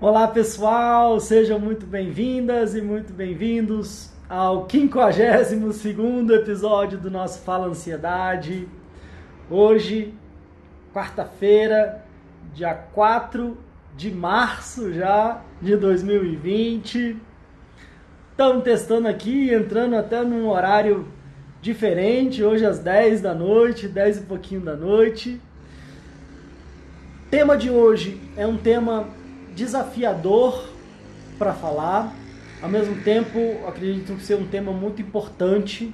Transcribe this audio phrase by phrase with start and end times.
[0.00, 8.68] Olá pessoal, sejam muito bem-vindas e muito bem-vindos ao 52 episódio do nosso Fala Ansiedade.
[9.50, 10.14] Hoje,
[10.94, 12.04] quarta-feira,
[12.54, 13.58] dia 4
[13.96, 17.16] de março já de 2020.
[18.30, 21.08] Estamos testando aqui, entrando até num horário
[21.60, 25.40] diferente, hoje às 10 da noite, 10 e pouquinho da noite.
[27.28, 29.17] Tema de hoje é um tema
[29.58, 30.68] desafiador
[31.36, 32.14] para falar,
[32.62, 35.92] ao mesmo tempo acredito ser um tema muito importante,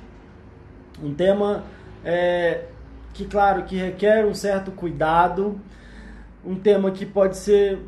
[1.03, 1.65] um tema
[2.05, 2.67] é,
[3.15, 5.59] que claro que requer um certo cuidado,
[6.45, 7.79] um tema que pode ser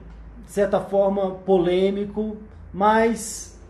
[0.46, 2.38] de certa forma polêmico,
[2.73, 3.60] mas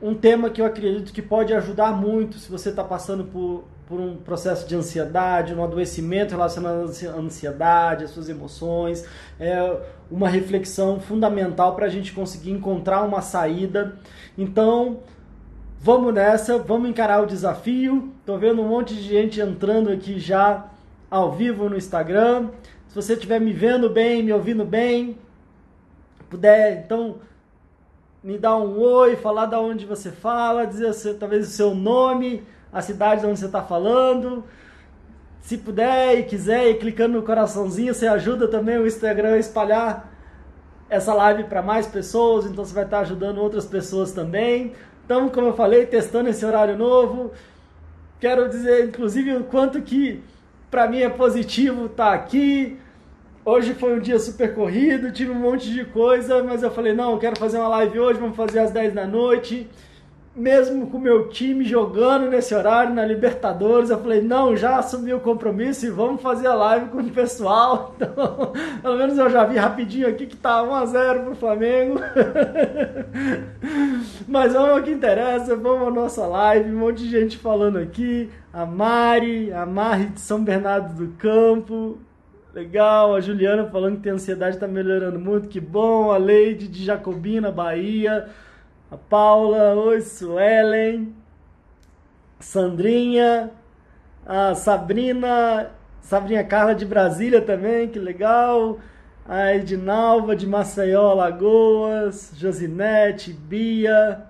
[0.00, 3.98] um tema que eu acredito que pode ajudar muito se você está passando por, por
[3.98, 9.04] um processo de ansiedade, um adoecimento relacionado à ansiedade, às suas emoções.
[9.38, 9.76] É
[10.08, 13.98] uma reflexão fundamental para a gente conseguir encontrar uma saída.
[14.38, 15.00] Então,
[15.80, 18.12] vamos nessa, vamos encarar o desafio.
[18.20, 20.66] Estou vendo um monte de gente entrando aqui já
[21.10, 22.50] ao vivo no Instagram.
[22.86, 25.18] Se você estiver me vendo bem, me ouvindo bem,
[26.28, 27.16] puder, então
[28.22, 32.80] me dar um oi, falar da onde você fala, dizer talvez o seu nome, a
[32.80, 34.44] cidade de onde você está falando.
[35.40, 40.12] Se puder e quiser, e clicando no coraçãozinho, você ajuda também o Instagram a espalhar
[40.88, 44.72] essa live para mais pessoas, então você vai estar ajudando outras pessoas também.
[45.04, 47.32] Então, como eu falei, testando esse horário novo.
[48.18, 50.22] Quero dizer, inclusive, o quanto que
[50.70, 52.78] para mim é positivo estar tá aqui
[53.42, 57.12] Hoje foi um dia super corrido, tive um monte de coisa, mas eu falei, não,
[57.12, 59.66] eu quero fazer uma live hoje, vamos fazer às 10 da noite.
[60.34, 65.12] Mesmo com o meu time jogando nesse horário na Libertadores, eu falei, não, já assumi
[65.12, 67.94] o compromisso e vamos fazer a live com o pessoal.
[68.00, 72.00] Então, pelo menos eu já vi rapidinho aqui que tá 1x0 pro Flamengo.
[74.28, 78.30] Mas vamos ao que interessa, vamos à nossa live, um monte de gente falando aqui.
[78.52, 81.98] A Mari, a Mari de São Bernardo do Campo,
[82.52, 86.10] Legal, a Juliana falando que tem ansiedade está melhorando muito, que bom.
[86.10, 88.28] A Leide de Jacobina, Bahia.
[88.90, 91.14] A Paula, oi, Suelen.
[92.40, 93.50] Sandrinha.
[94.26, 95.70] A Sabrina,
[96.00, 98.78] Sabrina Carla de Brasília também, que legal.
[99.28, 102.32] A Edinalva de Maceió, Lagoas.
[102.36, 104.26] Josinete, Bia.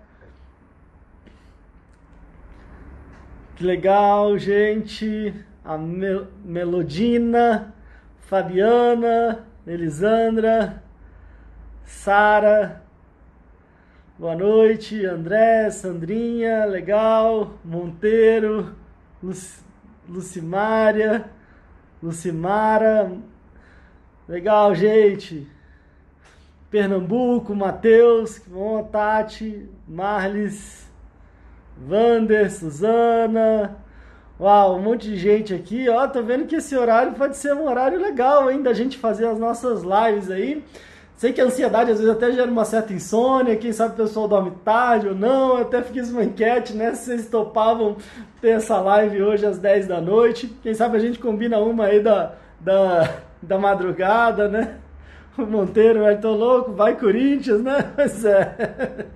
[3.56, 5.34] Que legal, gente.
[5.64, 7.74] A Mel Melodina.
[8.30, 10.80] Fabiana, Elisandra,
[11.84, 12.79] Sara,
[14.20, 18.76] boa noite, André, Sandrinha, legal, Monteiro,
[19.22, 19.38] Luc
[20.06, 21.24] Lucimária,
[22.02, 23.12] Lucimara,
[24.28, 25.48] legal, gente.
[26.70, 30.86] Pernambuco, Matheus, que bom, Tati, Marlis,
[31.78, 33.78] Vander, Suzana,
[34.38, 37.66] Uau, um monte de gente aqui, ó, tô vendo que esse horário pode ser um
[37.66, 40.62] horário legal ainda a gente fazer as nossas lives aí.
[41.20, 44.26] Sei que a ansiedade às vezes até gera uma certa insônia, quem sabe o pessoal
[44.26, 45.58] dorme tarde ou não.
[45.58, 46.94] Eu até fiz uma enquete, né?
[46.94, 47.98] Se vocês topavam
[48.40, 50.46] ter essa live hoje às 10 da noite.
[50.62, 54.78] Quem sabe a gente combina uma aí da, da, da madrugada, né?
[55.36, 57.92] O Monteiro, eu tô louco, vai Corinthians, né?
[57.98, 59.06] Mas é.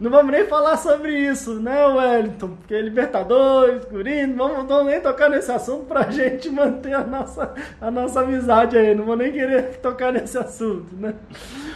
[0.00, 2.50] Não vamos nem falar sobre isso, né, Wellington?
[2.50, 7.52] Porque é Libertadores, Corinthians, vamos, vamos nem tocar nesse assunto pra gente manter a nossa,
[7.80, 8.94] a nossa amizade aí.
[8.94, 11.14] Não vou nem querer tocar nesse assunto, né?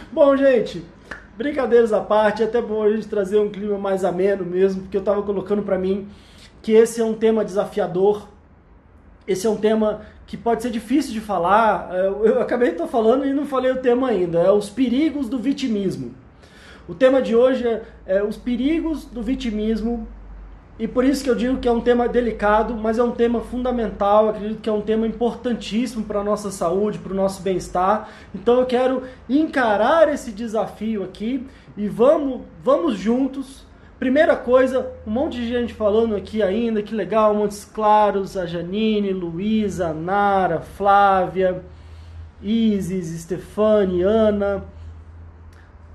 [0.09, 0.85] Bom, gente,
[1.37, 4.95] brincadeiras à parte, é até bom a gente trazer um clima mais ameno mesmo, porque
[4.95, 6.07] eu tava colocando para mim
[6.61, 8.29] que esse é um tema desafiador,
[9.27, 11.89] esse é um tema que pode ser difícil de falar.
[11.91, 14.39] É, eu acabei de falando e não falei o tema ainda.
[14.39, 16.22] É os perigos do vitimismo.
[16.87, 20.07] O tema de hoje é, é, os perigos do vitimismo
[20.77, 23.39] e por isso que eu digo que é um tema delicado, mas é um tema
[23.41, 28.09] fundamental, acredito que é um tema importantíssimo para a nossa saúde, para o nosso bem-estar.
[28.33, 31.45] Então eu quero encarar esse desafio aqui
[31.77, 33.65] e vamos, vamos juntos.
[33.99, 39.13] Primeira coisa, um monte de gente falando aqui ainda, que legal, Montes Claros, a Janine,
[39.13, 41.63] Luísa, Nara, Flávia,
[42.41, 44.65] Isis, Stefane, Ana,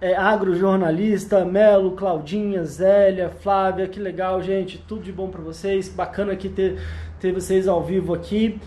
[0.01, 6.33] é, agrojornalista, Melo, Claudinha, Zélia, Flávia, que legal, gente, tudo de bom para vocês, bacana
[6.33, 6.81] aqui ter,
[7.19, 8.61] ter vocês ao vivo aqui,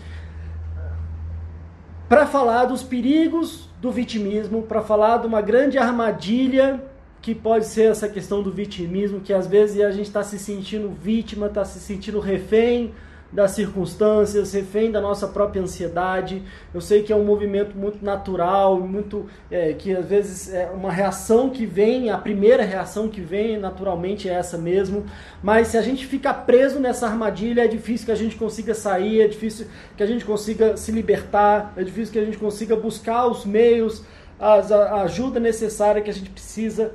[2.08, 6.82] para falar dos perigos do vitimismo, para falar de uma grande armadilha
[7.22, 10.90] que pode ser essa questão do vitimismo, que às vezes a gente está se sentindo
[10.90, 12.92] vítima, está se sentindo refém
[13.32, 16.42] das circunstâncias, refém da nossa própria ansiedade.
[16.72, 20.92] Eu sei que é um movimento muito natural, muito é, que às vezes é uma
[20.92, 25.06] reação que vem, a primeira reação que vem naturalmente é essa mesmo.
[25.42, 29.22] Mas se a gente fica preso nessa armadilha, é difícil que a gente consiga sair,
[29.22, 33.26] é difícil que a gente consiga se libertar, é difícil que a gente consiga buscar
[33.26, 34.02] os meios,
[34.38, 36.92] as, a ajuda necessária que a gente precisa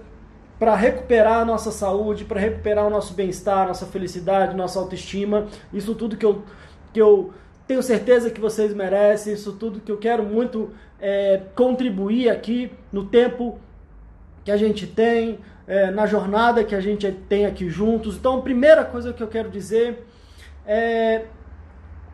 [0.59, 5.48] para recuperar a nossa saúde, para recuperar o nosso bem-estar, nossa felicidade, nossa autoestima.
[5.71, 6.44] Isso tudo que eu,
[6.92, 7.33] que eu
[7.68, 13.06] tenho certeza que vocês merecem, isso tudo que eu quero muito é, contribuir aqui no
[13.06, 13.59] tempo
[14.44, 18.15] que a gente tem, é, na jornada que a gente tem aqui juntos.
[18.15, 20.06] Então, a primeira coisa que eu quero dizer
[20.65, 21.25] é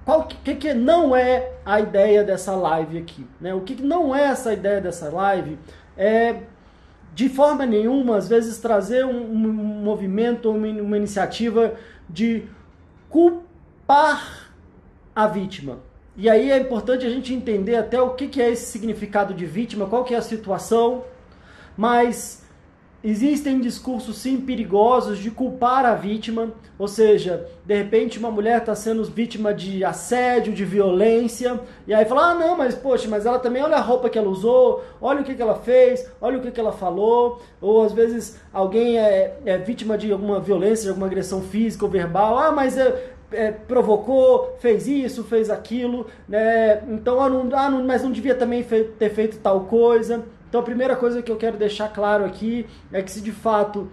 [0.04, 3.54] qual que, que não é a ideia dessa live aqui, né?
[3.54, 5.58] O que não é essa ideia dessa live
[5.98, 6.42] é
[7.14, 9.38] de forma nenhuma, às vezes, trazer um, um
[9.84, 11.76] movimento, uma, uma iniciativa
[12.10, 12.44] de
[13.10, 14.52] culpar
[15.16, 15.80] a vítima.
[16.16, 19.46] E aí é importante a gente entender até o que, que é esse significado de
[19.46, 21.06] vítima, qual que é a situação,
[21.76, 22.43] mas
[23.04, 28.74] Existem discursos sim perigosos de culpar a vítima, ou seja, de repente uma mulher está
[28.76, 33.40] sendo vítima de assédio, de violência, e aí fala: ah, não, mas poxa, mas ela
[33.40, 36.42] também olha a roupa que ela usou, olha o que, que ela fez, olha o
[36.42, 40.90] que, que ela falou, ou às vezes alguém é, é vítima de alguma violência, de
[40.90, 46.82] alguma agressão física ou verbal, ah, mas é, é, provocou, fez isso, fez aquilo, né?
[46.88, 50.24] Então, ah, não, ah, não, mas não devia também ter feito tal coisa.
[50.54, 53.90] Então a primeira coisa que eu quero deixar claro aqui é que se de fato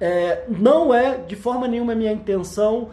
[0.00, 2.88] é, não é de forma nenhuma minha intenção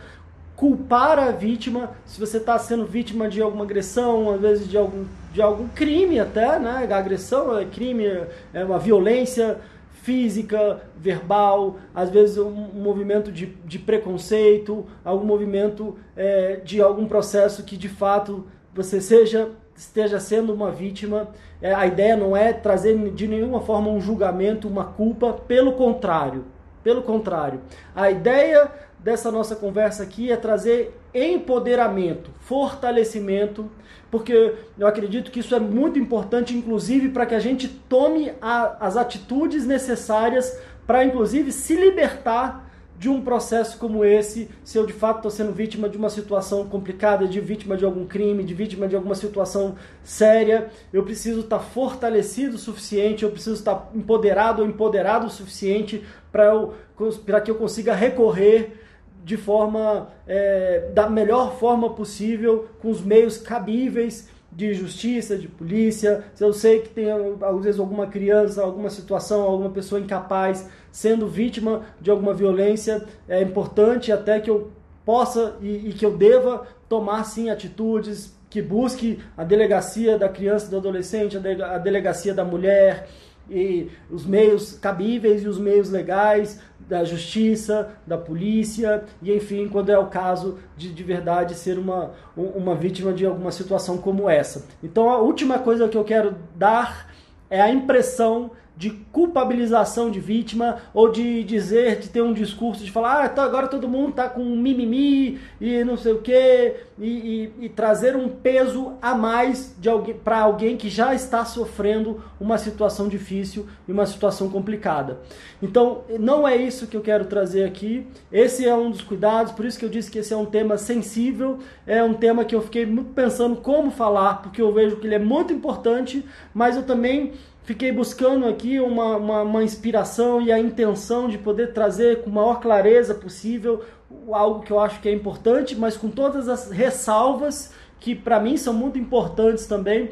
[0.55, 5.05] culpar a vítima, se você está sendo vítima de alguma agressão, às vezes de algum,
[5.31, 6.87] de algum crime até, né?
[6.87, 8.05] A agressão é crime,
[8.53, 9.57] é uma violência
[10.03, 17.63] física, verbal, às vezes um, movimento de, de preconceito, algum movimento é, de algum processo
[17.63, 21.29] que de fato você seja esteja sendo uma vítima.
[21.61, 26.45] É, a ideia não é trazer de nenhuma forma um julgamento, uma culpa, pelo contrário.
[26.83, 27.61] Pelo contrário,
[27.95, 33.69] a ideia dessa nossa conversa aqui é trazer empoderamento, fortalecimento,
[34.11, 38.85] porque eu acredito que isso é muito importante, inclusive, para que a gente tome a,
[38.85, 42.62] as atitudes necessárias para, inclusive, se libertar
[42.97, 46.67] de um processo como esse, se eu de fato estou sendo vítima de uma situação
[46.67, 51.57] complicada, de vítima de algum crime, de vítima de alguma situação séria, eu preciso estar
[51.57, 57.51] tá fortalecido o suficiente, eu preciso estar tá empoderado ou empoderado o suficiente para que
[57.51, 58.79] eu consiga recorrer
[59.23, 66.23] de forma é, da melhor forma possível, com os meios cabíveis de justiça, de polícia.
[66.33, 71.27] Se eu sei que tem às vezes alguma criança, alguma situação, alguma pessoa incapaz sendo
[71.27, 74.71] vítima de alguma violência, é importante até que eu
[75.05, 80.67] possa e, e que eu deva tomar sim atitudes que busque a delegacia da criança
[80.67, 83.07] e do adolescente, a delegacia da mulher,
[83.49, 89.89] e os meios cabíveis e os meios legais da justiça, da polícia e enfim, quando
[89.89, 94.65] é o caso de de verdade ser uma, uma vítima de alguma situação como essa.
[94.83, 97.11] Então a última coisa que eu quero dar
[97.49, 98.51] é a impressão
[98.83, 103.41] de culpabilização de vítima ou de dizer, de ter um discurso de falar, ah, então
[103.41, 108.27] agora todo mundo tá com mimimi e não sei o que, e, e, trazer um
[108.27, 113.91] peso a mais de alguém para alguém que já está sofrendo uma situação difícil e
[113.93, 115.19] uma situação complicada.
[115.61, 118.05] Então, não é isso que eu quero trazer aqui.
[118.31, 120.77] Esse é um dos cuidados, por isso que eu disse que esse é um tema
[120.77, 125.07] sensível, é um tema que eu fiquei muito pensando como falar, porque eu vejo que
[125.07, 127.31] ele é muito importante, mas eu também
[127.63, 132.59] fiquei buscando aqui uma, uma, uma, inspiração e a intenção de poder trazer com maior
[132.59, 133.83] clareza possível
[134.31, 138.57] algo que eu acho que é importante, mas com todas as ressalvas que para mim
[138.57, 140.11] são muito importantes também,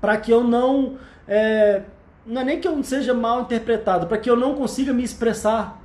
[0.00, 0.96] para que eu não.
[1.26, 1.82] É,
[2.24, 5.80] não é nem que eu seja mal interpretado, para que eu não consiga me expressar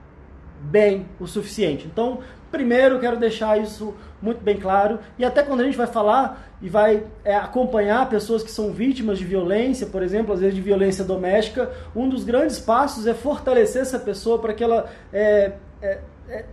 [0.62, 1.88] bem o suficiente.
[1.88, 2.20] Então,
[2.52, 5.00] primeiro quero deixar isso muito bem claro.
[5.18, 9.20] E até quando a gente vai falar e vai é, acompanhar pessoas que são vítimas
[9.20, 13.82] de violência, por exemplo, às vezes de violência doméstica, um dos grandes passos é fortalecer
[13.82, 16.00] essa pessoa para que ela é, é,
[16.30, 16.46] é,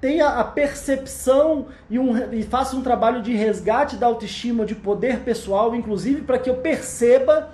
[0.00, 5.20] tenha a percepção e, um, e faça um trabalho de resgate da autoestima, de poder
[5.20, 7.50] pessoal, inclusive para que eu perceba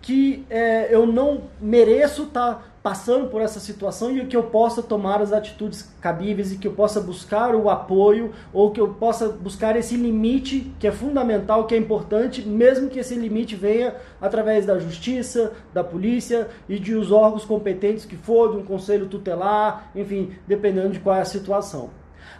[0.00, 4.82] que é, eu não mereço estar tá passando por essa situação e que eu possa
[4.82, 9.28] tomar as atitudes cabíveis e que eu possa buscar o apoio ou que eu possa
[9.28, 14.66] buscar esse limite que é fundamental, que é importante, mesmo que esse limite venha através
[14.66, 19.90] da justiça, da polícia e de os órgãos competentes que for, de um conselho tutelar,
[19.94, 21.90] enfim, dependendo de qual é a situação.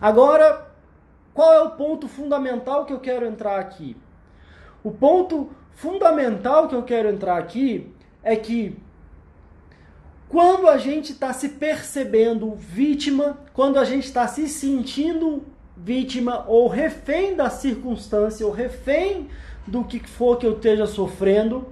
[0.01, 0.67] Agora,
[1.33, 3.97] qual é o ponto fundamental que eu quero entrar aqui?
[4.83, 7.95] O ponto fundamental que eu quero entrar aqui
[8.25, 8.82] é que
[10.33, 15.43] quando a gente está se percebendo vítima, quando a gente está se sentindo
[15.77, 19.29] vítima ou refém da circunstância, ou refém
[19.67, 21.67] do que for que eu esteja sofrendo,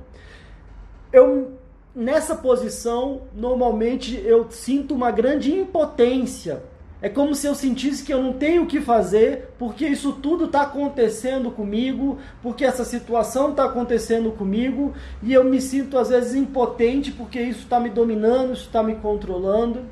[1.11, 1.53] eu
[1.95, 6.63] nessa posição normalmente eu sinto uma grande impotência
[7.03, 10.45] é como se eu sentisse que eu não tenho o que fazer, porque isso tudo
[10.45, 14.93] está acontecendo comigo, porque essa situação está acontecendo comigo,
[15.23, 18.97] e eu me sinto às vezes impotente porque isso está me dominando, isso está me
[18.97, 19.85] controlando.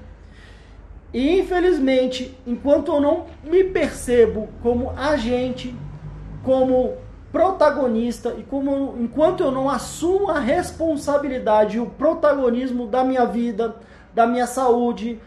[1.12, 5.74] E infelizmente, enquanto eu não me percebo como agente,
[6.44, 6.96] como
[7.32, 13.76] protagonista e como enquanto eu não assumo a responsabilidade e o protagonismo da minha vida,
[14.14, 15.18] da minha saúde,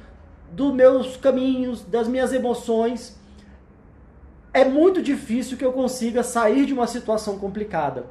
[0.52, 3.20] dos meus caminhos, das minhas emoções,
[4.54, 8.06] é muito difícil que eu consiga sair de uma situação complicada.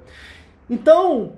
[0.69, 1.35] Então,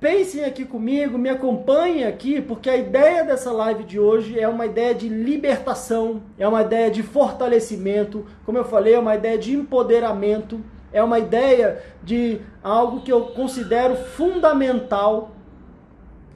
[0.00, 4.66] pensem aqui comigo, me acompanhem aqui, porque a ideia dessa live de hoje é uma
[4.66, 9.54] ideia de libertação, é uma ideia de fortalecimento, como eu falei, é uma ideia de
[9.54, 10.60] empoderamento,
[10.92, 15.30] é uma ideia de algo que eu considero fundamental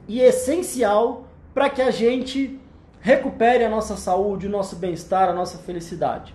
[0.07, 2.59] e essencial para que a gente
[3.05, 6.33] recupere a nossa saúde, o nosso bem-estar, a nossa felicidade.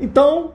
[0.00, 0.52] Então,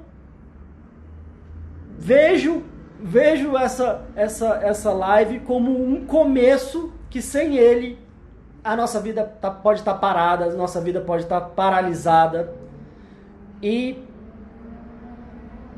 [1.98, 2.63] vejo
[3.03, 8.00] vejo essa essa essa live como um começo que sem ele
[8.63, 12.53] a nossa vida tá, pode estar tá parada, a nossa vida pode estar tá paralisada
[13.62, 13.98] e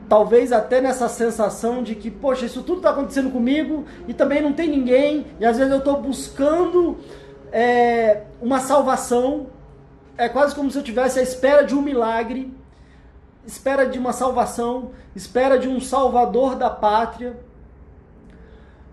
[0.08, 4.54] talvez até nessa sensação de que, poxa, isso tudo está acontecendo comigo e também não
[4.54, 7.00] tem ninguém, e às vezes eu estou buscando
[7.54, 9.48] é, uma salvação,
[10.18, 12.52] é quase como se eu tivesse a espera de um milagre,
[13.46, 17.38] espera de uma salvação, espera de um salvador da pátria,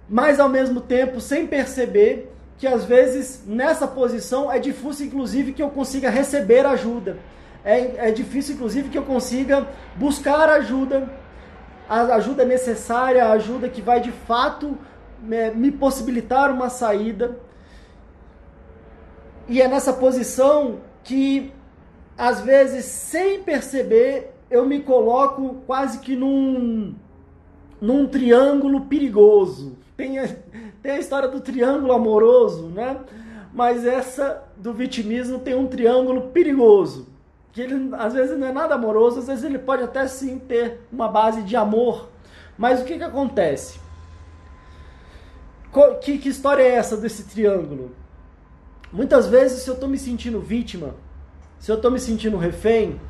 [0.06, 5.62] mas ao mesmo tempo sem perceber que às vezes nessa posição é difícil, inclusive, que
[5.62, 7.16] eu consiga receber ajuda.
[7.64, 11.08] É, é difícil, inclusive, que eu consiga buscar ajuda,
[11.88, 14.76] a ajuda necessária, a ajuda que vai de fato
[15.54, 17.38] me possibilitar uma saída.
[19.50, 21.52] E é nessa posição que,
[22.16, 26.94] às vezes, sem perceber, eu me coloco quase que num,
[27.80, 29.76] num triângulo perigoso.
[29.96, 30.28] Tem a,
[30.80, 33.00] tem a história do triângulo amoroso, né?
[33.52, 37.08] Mas essa do vitimismo tem um triângulo perigoso.
[37.50, 40.78] Que ele às vezes não é nada amoroso, às vezes ele pode até sim ter
[40.92, 42.08] uma base de amor.
[42.56, 43.80] Mas o que, que acontece?
[46.02, 47.98] Que, que história é essa desse triângulo?
[48.92, 50.94] Muitas vezes, se eu estou me sentindo vítima,
[51.60, 53.00] se eu estou me sentindo refém,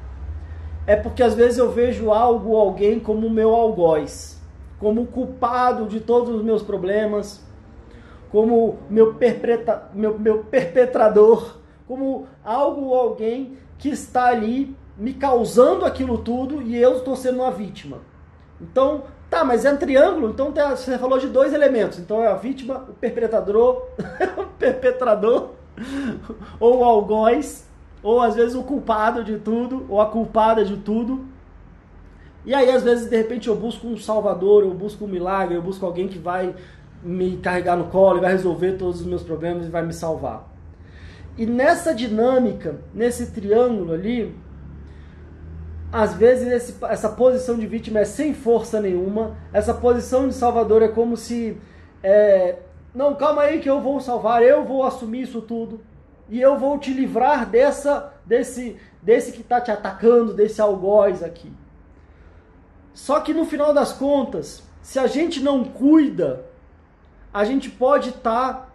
[0.87, 4.39] é porque às vezes eu vejo algo ou alguém como meu algoz,
[4.79, 7.43] como culpado de todos os meus problemas,
[8.31, 11.59] como meu, perpetra, meu, meu perpetrador,
[11.89, 17.41] como algo ou alguém que está ali me causando aquilo tudo e eu estou sendo
[17.41, 17.99] uma vítima.
[18.61, 21.99] Então, tá, mas é um triângulo, então você falou de dois elementos.
[21.99, 23.87] Então é a vítima, o perpetrador,
[24.37, 25.60] o perpetrador
[26.59, 27.69] ou o algoz,
[28.03, 31.25] ou às vezes o culpado de tudo, ou a culpada de tudo.
[32.45, 35.63] E aí, às vezes, de repente, eu busco um salvador, eu busco um milagre, eu
[35.63, 36.55] busco alguém que vai
[37.03, 40.49] me carregar no colo e vai resolver todos os meus problemas e vai me salvar.
[41.37, 44.35] E nessa dinâmica, nesse triângulo ali,
[45.93, 50.83] às vezes esse, essa posição de vítima é sem força nenhuma, essa posição de salvador
[50.83, 51.57] é como se
[52.03, 52.57] é,
[52.95, 55.81] não, calma aí que eu vou salvar, eu vou assumir isso tudo.
[56.29, 61.53] E eu vou te livrar dessa desse desse que está te atacando, desse algoz aqui.
[62.93, 66.45] Só que no final das contas, se a gente não cuida,
[67.33, 68.69] a gente pode estar tá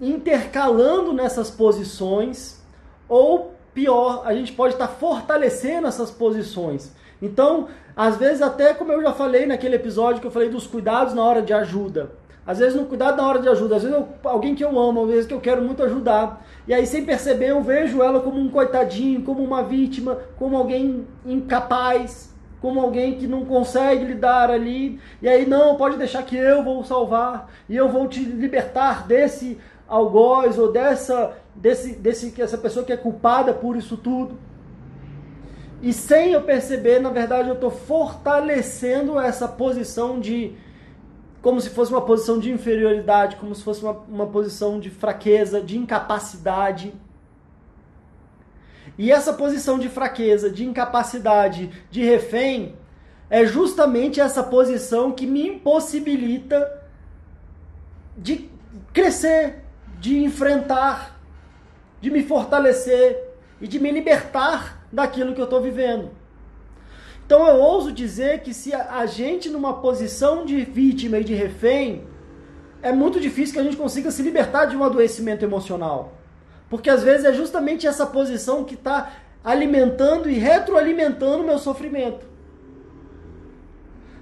[0.00, 2.60] intercalando nessas posições
[3.08, 6.92] ou pior, a gente pode estar tá fortalecendo essas posições.
[7.20, 11.12] Então, às vezes até como eu já falei naquele episódio que eu falei dos cuidados
[11.14, 12.19] na hora de ajuda.
[12.46, 15.04] Às vezes no cuidado na hora de ajuda, às vezes eu, alguém que eu amo,
[15.04, 16.44] às vezes que eu quero muito ajudar.
[16.66, 21.06] E aí sem perceber eu vejo ela como um coitadinho, como uma vítima, como alguém
[21.24, 25.00] incapaz, como alguém que não consegue lidar ali.
[25.20, 29.58] E aí não, pode deixar que eu vou salvar e eu vou te libertar desse
[29.86, 34.38] algoz ou dessa desse desse essa pessoa que é culpada por isso tudo.
[35.82, 40.54] E sem eu perceber, na verdade, eu estou fortalecendo essa posição de
[41.42, 45.60] como se fosse uma posição de inferioridade, como se fosse uma, uma posição de fraqueza,
[45.60, 46.92] de incapacidade.
[48.98, 52.76] E essa posição de fraqueza, de incapacidade, de refém,
[53.30, 56.82] é justamente essa posição que me impossibilita
[58.16, 58.50] de
[58.92, 59.64] crescer,
[59.98, 61.18] de enfrentar,
[62.00, 66.10] de me fortalecer e de me libertar daquilo que eu estou vivendo.
[67.30, 72.02] Então eu ouso dizer que se a gente numa posição de vítima e de refém,
[72.82, 76.14] é muito difícil que a gente consiga se libertar de um adoecimento emocional.
[76.68, 79.12] Porque às vezes é justamente essa posição que está
[79.44, 82.26] alimentando e retroalimentando o meu sofrimento.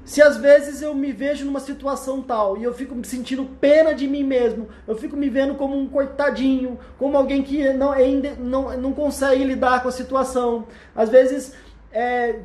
[0.05, 3.95] Se às vezes eu me vejo numa situação tal e eu fico me sentindo pena
[3.95, 8.35] de mim mesmo, eu fico me vendo como um coitadinho, como alguém que não, ainda
[8.39, 10.67] não, não consegue lidar com a situação.
[10.95, 11.55] Às vezes
[11.91, 12.41] é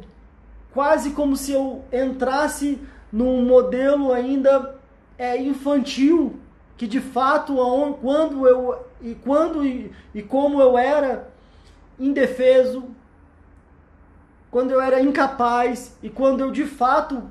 [0.74, 4.76] quase como se eu entrasse num modelo ainda
[5.18, 6.40] é, infantil,
[6.76, 7.56] que de fato
[8.02, 11.30] quando eu e quando e, e como eu era
[12.00, 12.86] indefeso,
[14.50, 17.24] quando eu era incapaz e quando eu de fato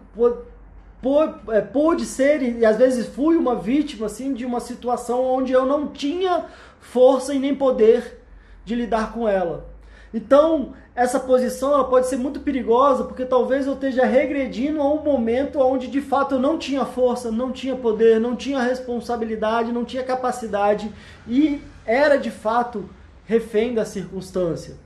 [1.49, 5.67] é, pude ser e às vezes fui uma vítima assim de uma situação onde eu
[5.67, 6.47] não tinha
[6.81, 8.23] força e nem poder
[8.65, 9.67] de lidar com ela.
[10.15, 15.03] Então, essa posição ela pode ser muito perigosa porque talvez eu esteja regredindo a um
[15.03, 19.85] momento onde de fato eu não tinha força, não tinha poder, não tinha responsabilidade, não
[19.85, 20.93] tinha capacidade
[21.27, 22.89] e era de fato
[23.25, 24.77] refém da circunstância.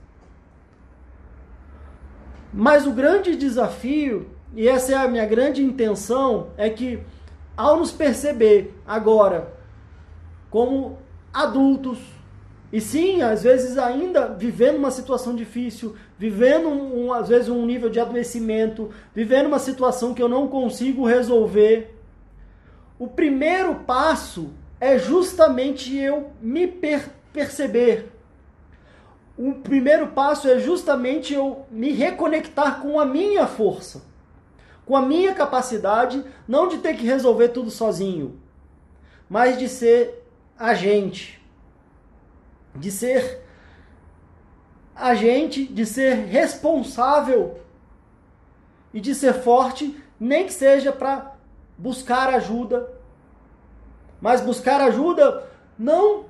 [2.53, 7.03] Mas o grande desafio, e essa é a minha grande intenção, é que
[7.55, 9.53] ao nos perceber agora
[10.49, 10.97] como
[11.33, 11.99] adultos,
[12.71, 17.89] e sim, às vezes ainda vivendo uma situação difícil, vivendo um, às vezes um nível
[17.89, 21.95] de adoecimento, vivendo uma situação que eu não consigo resolver,
[22.99, 24.49] o primeiro passo
[24.81, 28.11] é justamente eu me per perceber,
[29.37, 34.01] o primeiro passo é justamente eu me reconectar com a minha força,
[34.85, 38.39] com a minha capacidade, não de ter que resolver tudo sozinho,
[39.29, 41.36] mas de ser agente,
[42.77, 43.41] de ser
[44.95, 47.59] agente, de ser responsável
[48.93, 51.35] e de ser forte, nem que seja para
[51.77, 52.89] buscar ajuda,
[54.19, 55.43] mas buscar ajuda
[55.77, 56.25] não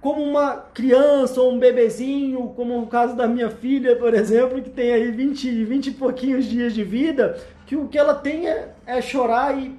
[0.00, 4.70] como uma criança ou um bebezinho, como no caso da minha filha, por exemplo, que
[4.70, 8.74] tem aí 20, 20 e pouquinhos dias de vida, que o que ela tem é,
[8.86, 9.76] é chorar e,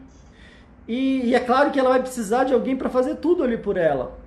[0.88, 3.78] e, e é claro que ela vai precisar de alguém para fazer tudo ali por
[3.78, 4.18] ela.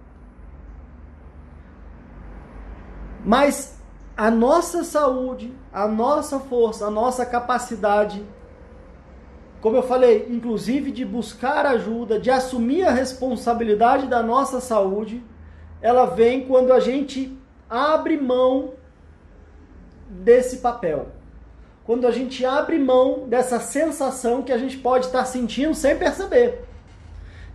[3.24, 3.78] Mas
[4.16, 8.24] a nossa saúde, a nossa força, a nossa capacidade,
[9.60, 15.22] como eu falei, inclusive de buscar ajuda, de assumir a responsabilidade da nossa saúde,
[15.82, 17.36] ela vem quando a gente
[17.68, 18.74] abre mão
[20.08, 21.08] desse papel.
[21.84, 26.64] Quando a gente abre mão dessa sensação que a gente pode estar sentindo sem perceber.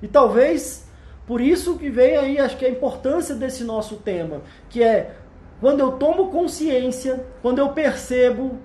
[0.02, 0.86] E talvez
[1.26, 5.16] por isso que vem aí, acho que a importância desse nosso tema, que é
[5.66, 8.60] quando eu tomo consciência, quando eu percebo,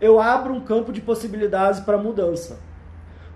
[0.00, 2.60] eu abro um campo de possibilidades para mudança.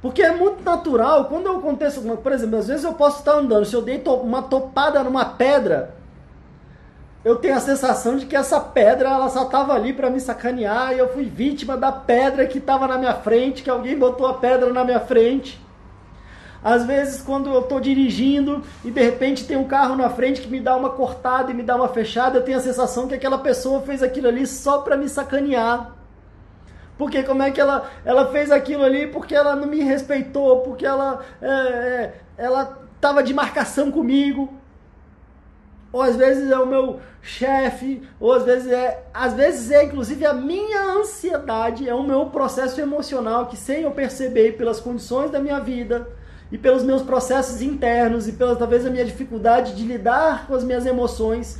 [0.00, 3.64] Porque é muito natural, quando acontece alguma por exemplo, às vezes eu posso estar andando,
[3.64, 5.96] se eu dei uma topada numa pedra,
[7.24, 10.92] eu tenho a sensação de que essa pedra ela só estava ali para me sacanear
[10.92, 14.34] e eu fui vítima da pedra que estava na minha frente, que alguém botou a
[14.34, 15.60] pedra na minha frente.
[16.66, 20.48] Às vezes, quando eu estou dirigindo e de repente tem um carro na frente que
[20.48, 23.38] me dá uma cortada e me dá uma fechada, eu tenho a sensação que aquela
[23.38, 25.94] pessoa fez aquilo ali só para me sacanear.
[26.98, 29.06] Porque como é que ela, ela fez aquilo ali?
[29.06, 34.52] Porque ela não me respeitou, porque ela é, é, ela estava de marcação comigo.
[35.92, 40.26] Ou às vezes é o meu chefe, ou às vezes é, às vezes é inclusive
[40.26, 45.38] a minha ansiedade, é o meu processo emocional que sem eu perceber pelas condições da
[45.38, 46.08] minha vida
[46.50, 50.62] e pelos meus processos internos e pela talvez a minha dificuldade de lidar com as
[50.62, 51.58] minhas emoções,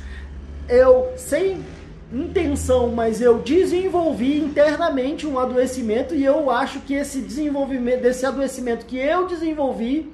[0.69, 1.63] eu sem
[2.11, 8.85] intenção, mas eu desenvolvi internamente um adoecimento e eu acho que esse desenvolvimento, desse adoecimento
[8.85, 10.13] que eu desenvolvi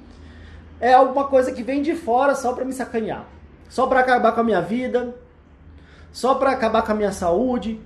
[0.80, 3.26] é alguma coisa que vem de fora só para me sacanear,
[3.68, 5.14] só para acabar com a minha vida,
[6.12, 7.80] só para acabar com a minha saúde.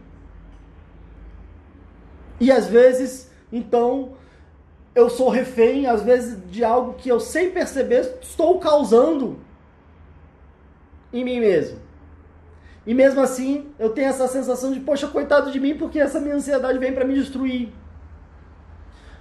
[2.41, 4.13] E às vezes, então,
[4.95, 9.39] eu sou refém, às vezes, de algo que eu sem perceber estou causando
[11.13, 11.79] em mim mesmo.
[12.87, 16.35] E mesmo assim, eu tenho essa sensação de, poxa, coitado de mim, porque essa minha
[16.35, 17.73] ansiedade vem para me destruir.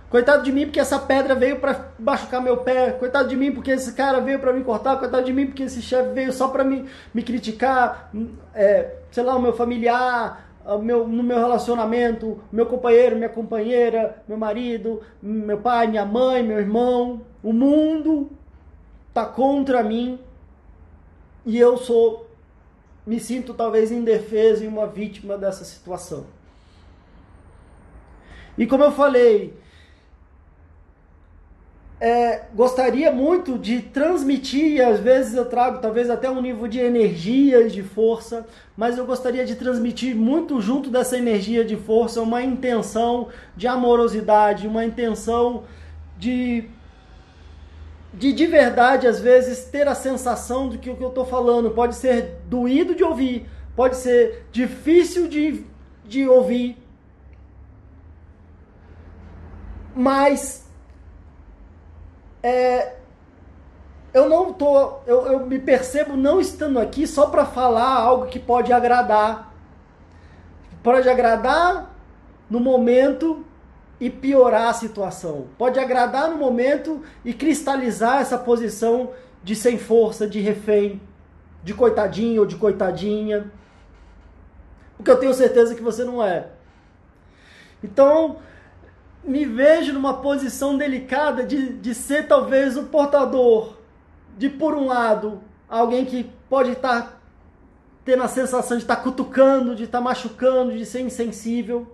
[0.10, 2.92] Coitado de mim porque essa pedra veio para machucar meu pé.
[2.92, 4.98] Coitado de mim porque esse cara veio para me cortar.
[4.98, 8.10] Coitado de mim porque esse chefe veio só para me, me criticar.
[8.56, 10.47] É, sei lá, o meu familiar,
[10.82, 16.60] meu, no meu relacionamento, meu companheiro, minha companheira, meu marido, meu pai, minha mãe, meu
[16.60, 17.22] irmão.
[17.42, 18.30] O mundo
[19.14, 20.20] tá contra mim
[21.46, 22.30] e eu sou,
[23.06, 26.26] me sinto talvez indefeso e uma vítima dessa situação.
[28.58, 29.58] E como eu falei,
[32.00, 36.80] é, gostaria muito de transmitir, e às vezes eu trago talvez até um nível de
[36.80, 42.22] energia e de força, mas eu gostaria de transmitir muito junto dessa energia de força
[42.22, 45.64] uma intenção de amorosidade, uma intenção
[46.18, 46.70] de
[48.14, 51.72] de de verdade às vezes ter a sensação de que o que eu estou falando
[51.72, 55.66] pode ser doído de ouvir, pode ser difícil de,
[56.06, 56.78] de ouvir,
[59.96, 60.67] mas
[62.48, 62.96] é,
[64.14, 68.40] eu não tô, eu, eu me percebo não estando aqui só para falar algo que
[68.40, 69.54] pode agradar.
[70.82, 71.94] Pode agradar
[72.50, 73.46] no momento
[74.00, 75.48] e piorar a situação.
[75.58, 79.12] Pode agradar no momento e cristalizar essa posição
[79.44, 81.02] de sem força, de refém,
[81.64, 83.52] de coitadinho ou de coitadinha.
[84.96, 86.48] Porque eu tenho certeza que você não é.
[87.84, 88.38] Então,
[89.28, 93.76] me vejo numa posição delicada de, de ser talvez o portador
[94.38, 97.22] de, por um lado, alguém que pode estar
[98.06, 101.86] tendo a sensação de estar cutucando, de estar machucando, de ser insensível,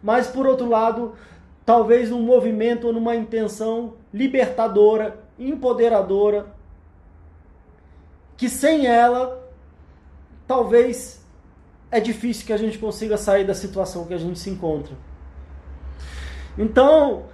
[0.00, 1.14] mas por outro lado,
[1.66, 6.54] talvez num movimento ou numa intenção libertadora, empoderadora,
[8.36, 9.44] que sem ela,
[10.46, 11.24] talvez
[11.90, 14.94] é difícil que a gente consiga sair da situação que a gente se encontra.
[16.56, 17.24] Então,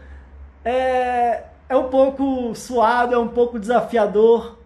[0.65, 4.59] é, é um pouco suado, é um pouco desafiador,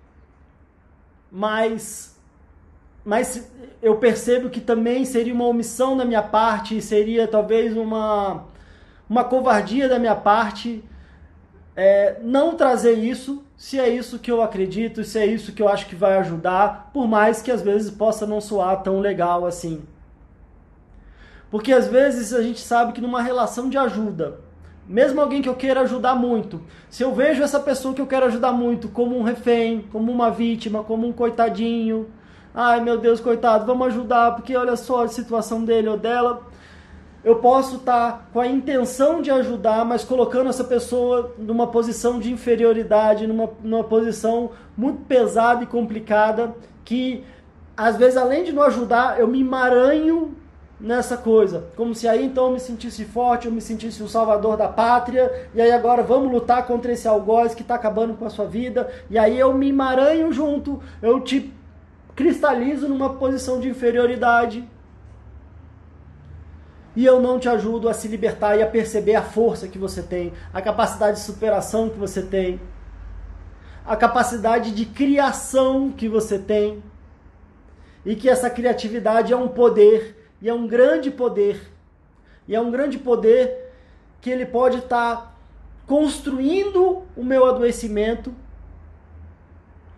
[1.31, 2.19] mas,
[3.05, 3.51] mas
[3.83, 8.45] eu percebo que também seria uma omissão da minha parte, seria talvez uma,
[9.09, 10.83] uma covardia da minha parte
[11.77, 15.69] é, não trazer isso, se é isso que eu acredito, se é isso que eu
[15.69, 19.83] acho que vai ajudar, por mais que às vezes possa não soar tão legal assim.
[21.51, 24.41] Porque às vezes a gente sabe que numa relação de ajuda,
[24.87, 28.27] mesmo alguém que eu queira ajudar muito, se eu vejo essa pessoa que eu quero
[28.27, 32.09] ajudar muito como um refém, como uma vítima, como um coitadinho,
[32.55, 36.43] ai meu Deus, coitado, vamos ajudar, porque olha só a situação dele ou dela.
[37.25, 42.19] Eu posso estar tá com a intenção de ajudar, mas colocando essa pessoa numa posição
[42.19, 47.25] de inferioridade, numa, numa posição muito pesada e complicada, que
[47.77, 50.37] às vezes, além de não ajudar, eu me emaranho
[50.81, 51.67] nessa coisa.
[51.77, 55.49] Como se aí então eu me sentisse forte, eu me sentisse o salvador da pátria,
[55.55, 58.91] e aí agora vamos lutar contra esse algoz que está acabando com a sua vida,
[59.09, 61.53] e aí eu me emaranho junto, eu te
[62.15, 64.69] cristalizo numa posição de inferioridade.
[66.97, 70.01] E eu não te ajudo a se libertar e a perceber a força que você
[70.01, 72.61] tem, a capacidade de superação que você tem,
[73.85, 76.83] a capacidade de criação que você tem.
[78.07, 81.73] E que essa criatividade é um poder e é um grande poder.
[82.47, 83.73] E é um grande poder
[84.21, 85.35] que ele pode estar tá
[85.87, 88.31] construindo o meu adoecimento.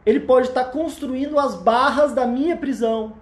[0.06, 3.14] Ele pode estar tá construindo as barras da minha prisão.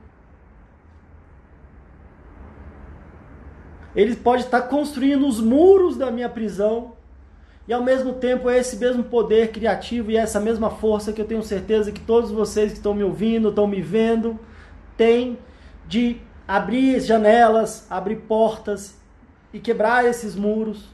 [3.97, 6.93] Ele pode estar tá construindo os muros da minha prisão.
[7.67, 11.27] E ao mesmo tempo é esse mesmo poder criativo e essa mesma força que eu
[11.27, 14.39] tenho certeza que todos vocês que estão me ouvindo, estão me vendo,
[14.95, 15.39] têm
[15.89, 18.97] de abrir janelas, abrir portas
[19.53, 20.89] e quebrar esses muros.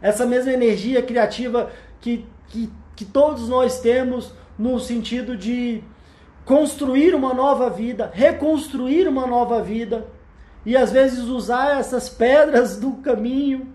[0.00, 5.82] Essa mesma energia criativa que, que, que todos nós temos no sentido de
[6.44, 10.06] construir uma nova vida, reconstruir uma nova vida
[10.64, 13.72] e às vezes usar essas pedras do caminho,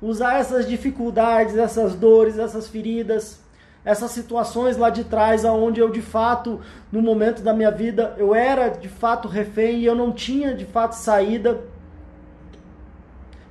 [0.00, 3.41] usar essas dificuldades, essas dores, essas feridas
[3.84, 8.34] essas situações lá de trás, aonde eu de fato, no momento da minha vida, eu
[8.34, 11.60] era de fato refém e eu não tinha de fato saída.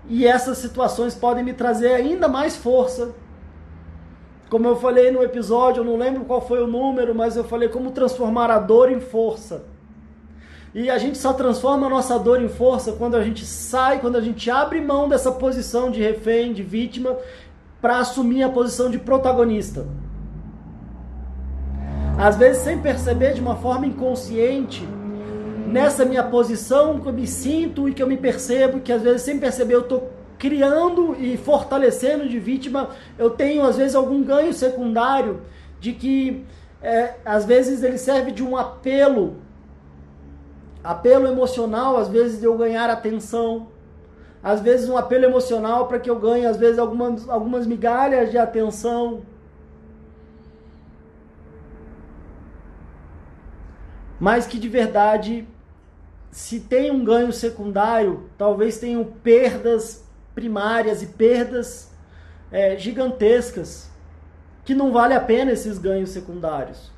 [0.08, 3.14] E essas situações podem me trazer ainda mais força.
[4.50, 7.68] Como eu falei no episódio, eu não lembro qual foi o número, mas eu falei
[7.68, 9.66] como transformar a dor em força.
[10.74, 14.16] E a gente só transforma a nossa dor em força quando a gente sai, quando
[14.16, 17.18] a gente abre mão dessa posição de refém, de vítima,
[17.82, 19.86] para assumir a posição de protagonista
[22.18, 24.88] às vezes sem perceber de uma forma inconsciente,
[25.68, 29.22] nessa minha posição que eu me sinto e que eu me percebo, que às vezes
[29.22, 34.54] sem perceber eu estou criando e fortalecendo de vítima, eu tenho às vezes algum ganho
[34.54, 35.42] secundário
[35.80, 36.46] de que
[36.82, 39.36] é, às vezes ele serve de um apelo,
[40.84, 43.68] apelo emocional, às vezes de eu ganhar atenção,
[44.44, 48.38] às vezes um apelo emocional para que eu ganhe, às vezes algumas, algumas migalhas de
[48.38, 49.22] atenção.
[54.22, 55.48] Mas que de verdade,
[56.30, 61.90] se tem um ganho secundário, talvez tenham perdas primárias e perdas
[62.52, 63.90] é, gigantescas,
[64.64, 66.92] que não vale a pena esses ganhos secundários.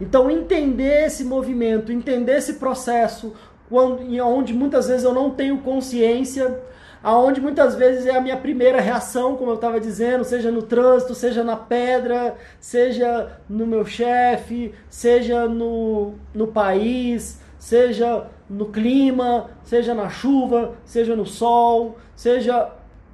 [0.00, 3.34] Então, entender esse movimento, entender esse processo,
[3.68, 6.62] quando, onde muitas vezes eu não tenho consciência,
[7.02, 11.14] aonde muitas vezes é a minha primeira reação, como eu estava dizendo, seja no trânsito,
[11.14, 19.94] seja na pedra, seja no meu chefe, seja no, no país, seja no clima, seja
[19.94, 22.70] na chuva, seja no sol, seja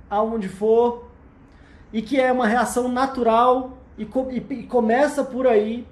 [0.09, 1.11] aonde for,
[1.93, 5.87] e que é uma reação natural e, e, e começa por aí.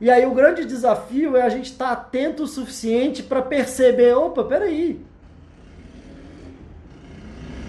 [0.00, 4.14] E aí o grande desafio é a gente estar tá atento o suficiente para perceber,
[4.14, 5.02] opa, peraí.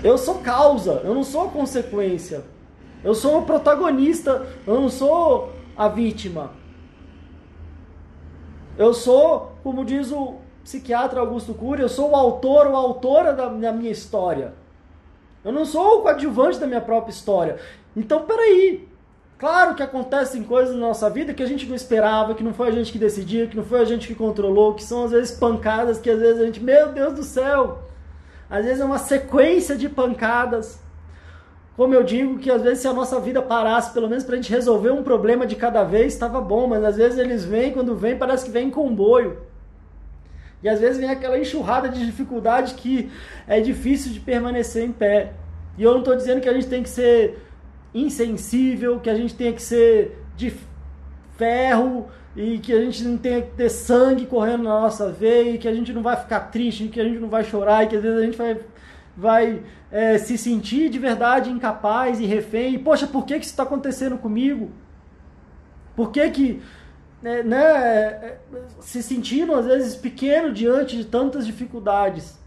[0.04, 2.44] Eu sou causa, eu não sou consequência.
[3.04, 6.52] Eu sou o protagonista, eu não sou a vítima.
[8.78, 13.48] Eu sou, como diz o psiquiatra Augusto Cury, eu sou o autor ou autora da,
[13.48, 14.54] da minha história.
[15.44, 17.58] Eu não sou o coadjuvante da minha própria história.
[17.96, 18.88] Então, peraí.
[19.38, 22.70] Claro que acontecem coisas na nossa vida que a gente não esperava, que não foi
[22.70, 25.38] a gente que decidiu, que não foi a gente que controlou, que são às vezes
[25.38, 27.84] pancadas que às vezes a gente, meu Deus do céu,
[28.50, 30.80] às vezes é uma sequência de pancadas.
[31.76, 34.38] Como eu digo, que às vezes se a nossa vida parasse, pelo menos para a
[34.38, 37.96] gente resolver um problema de cada vez, estava bom, mas às vezes eles vêm, quando
[37.96, 39.38] vêm, parece que vem em comboio.
[40.64, 43.12] E às vezes vem aquela enxurrada de dificuldade que
[43.48, 45.34] é difícil de permanecer em pé.
[45.78, 47.38] E eu não estou dizendo que a gente tem que ser
[47.94, 50.52] insensível, que a gente tem que ser de
[51.38, 52.08] ferro
[52.38, 55.68] e que a gente não tem que ter sangue correndo na nossa veia, e que
[55.68, 58.04] a gente não vai ficar triste, que a gente não vai chorar, e que às
[58.04, 58.60] vezes a gente vai,
[59.18, 62.76] vai é, se sentir de verdade incapaz e refém.
[62.76, 64.70] E, poxa, por que, que isso está acontecendo comigo?
[65.96, 66.62] Por que, que
[67.24, 68.38] né, né,
[68.82, 72.38] se sentindo às vezes pequeno diante de tantas dificuldades?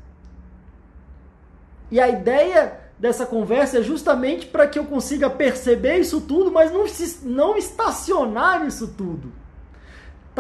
[1.90, 6.70] E a ideia dessa conversa é justamente para que eu consiga perceber isso tudo, mas
[6.70, 6.84] não,
[7.24, 9.39] não estacionar nisso tudo.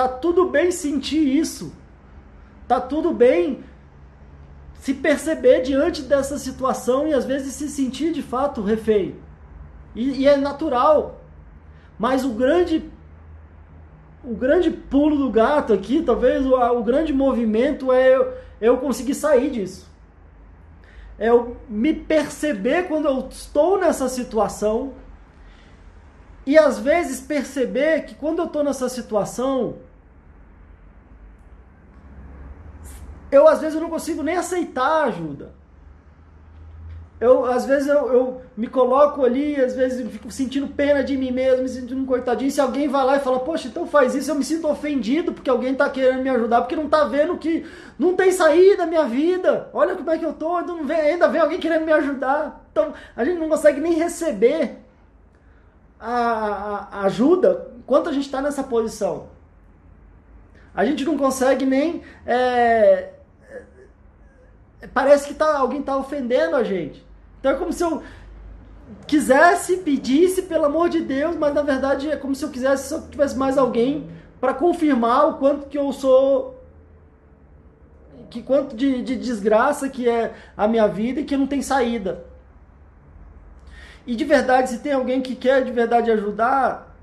[0.00, 1.74] Tá tudo bem sentir isso.
[2.66, 3.62] Tá tudo bem
[4.72, 9.16] se perceber diante dessa situação e às vezes se sentir de fato refém.
[9.94, 11.20] E, e é natural.
[11.98, 12.90] Mas o grande
[14.24, 19.14] o grande pulo do gato aqui, talvez o, o grande movimento é eu, eu conseguir
[19.14, 19.86] sair disso.
[21.18, 24.94] É eu me perceber quando eu estou nessa situação
[26.46, 29.89] e às vezes perceber que quando eu estou nessa situação,
[33.30, 35.60] eu às vezes eu não consigo nem aceitar ajuda.
[37.20, 41.30] Eu, às vezes eu, eu me coloco ali, às vezes fico sentindo pena de mim
[41.30, 42.50] mesmo, me sentindo um coitadinho.
[42.50, 45.50] Se alguém vai lá e fala, poxa, então faz isso, eu me sinto ofendido porque
[45.50, 47.66] alguém está querendo me ajudar, porque não está vendo que
[47.98, 49.68] não tem saída da minha vida.
[49.74, 52.66] Olha como é que eu tô, ainda, vem, ainda vem alguém querendo me ajudar.
[52.72, 54.78] Então a gente não consegue nem receber
[56.00, 59.28] a, a, ajuda enquanto a gente está nessa posição.
[60.74, 62.00] A gente não consegue nem.
[62.24, 63.10] É
[64.88, 67.04] parece que tá, alguém está ofendendo a gente.
[67.38, 68.02] Então é como se eu
[69.06, 72.94] quisesse, pedisse, pelo amor de Deus, mas na verdade é como se eu quisesse se
[72.94, 76.58] eu tivesse mais alguém para confirmar o quanto que eu sou
[78.30, 82.24] que quanto de, de, desgraça que é a minha vida e que não tem saída.
[84.06, 86.96] E de verdade, se tem alguém que quer de verdade ajudar,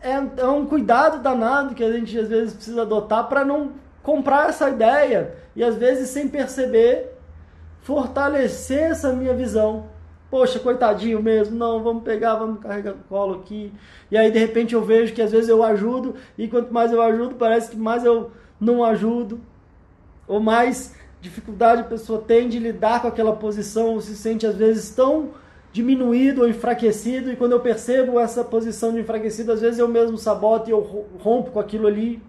[0.00, 3.72] é, é um cuidado danado que a gente às vezes precisa adotar para não
[4.04, 7.10] comprar essa ideia e às vezes sem perceber
[7.80, 9.86] fortalecer essa minha visão.
[10.30, 13.72] Poxa, coitadinho mesmo, não, vamos pegar, vamos carregar o colo aqui.
[14.10, 17.00] E aí de repente eu vejo que às vezes eu ajudo e quanto mais eu
[17.00, 19.40] ajudo, parece que mais eu não ajudo.
[20.28, 24.56] Ou mais dificuldade a pessoa tem de lidar com aquela posição, ou se sente às
[24.56, 25.30] vezes tão
[25.72, 30.18] diminuído ou enfraquecido, e quando eu percebo essa posição de enfraquecido, às vezes eu mesmo
[30.18, 30.80] saboto e eu
[31.18, 32.22] rompo com aquilo ali.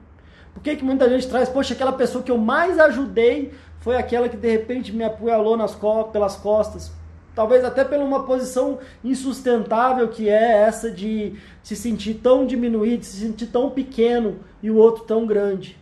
[0.55, 4.27] Por que, que muita gente traz, poxa, aquela pessoa que eu mais ajudei foi aquela
[4.27, 6.91] que de repente me apoiou nas co pelas costas.
[7.35, 13.17] Talvez até por uma posição insustentável que é essa de se sentir tão diminuído, se
[13.17, 15.77] sentir tão pequeno e o outro tão grande.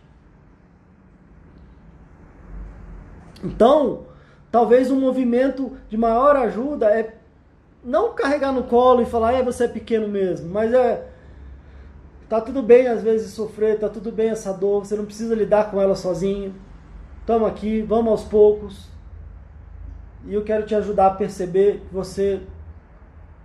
[3.42, 4.04] Então,
[4.54, 7.16] Talvez um movimento de maior ajuda é
[7.82, 11.08] não carregar no colo e falar, é, você é pequeno mesmo, mas é
[12.28, 15.70] tá tudo bem às vezes sofrer, tá tudo bem essa dor, você não precisa lidar
[15.70, 16.54] com ela sozinho.
[17.26, 18.88] Tamo aqui, vamos aos poucos.
[20.26, 22.40] E eu quero te ajudar a perceber que você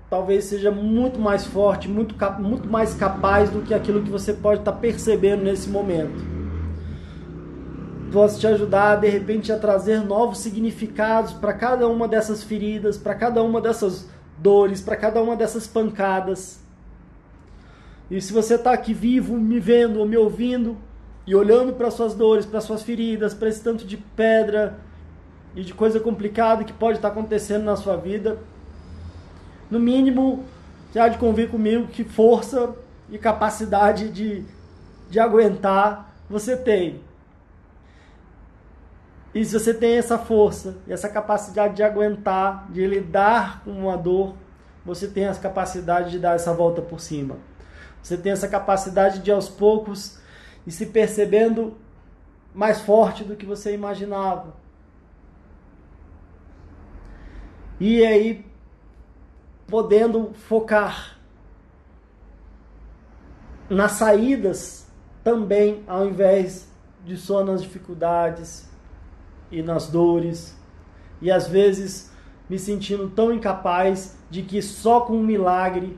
[0.09, 4.61] talvez seja muito mais forte, muito, muito mais capaz do que aquilo que você pode
[4.61, 6.39] estar tá percebendo nesse momento
[8.09, 13.15] posso te ajudar de repente a trazer novos significados para cada uma dessas feridas, para
[13.15, 16.59] cada uma dessas dores, para cada uma dessas pancadas.
[18.09, 20.77] E se você está aqui vivo, me vendo ou me ouvindo
[21.27, 24.79] e olhando para suas dores, para suas feridas, para esse tanto de pedra
[25.55, 28.39] e de coisa complicada que pode estar tá acontecendo na sua vida,
[29.69, 30.43] no mínimo,
[30.93, 32.73] já de convir comigo que força
[33.11, 34.43] e capacidade de,
[35.09, 37.01] de aguentar você tem.
[39.33, 43.95] E se você tem essa força e essa capacidade de aguentar, de lidar com uma
[43.97, 44.35] dor,
[44.83, 47.37] você tem essa capacidade de dar essa volta por cima.
[48.01, 50.19] Você tem essa capacidade de aos poucos
[50.65, 51.77] e se percebendo
[52.53, 54.55] mais forte do que você imaginava.
[57.79, 58.45] E aí
[59.67, 61.17] podendo focar
[63.69, 64.91] nas saídas
[65.23, 66.67] também, ao invés
[67.05, 68.69] de só nas dificuldades,
[69.51, 70.57] e nas dores,
[71.21, 72.12] e às vezes
[72.49, 75.97] me sentindo tão incapaz de que só com um milagre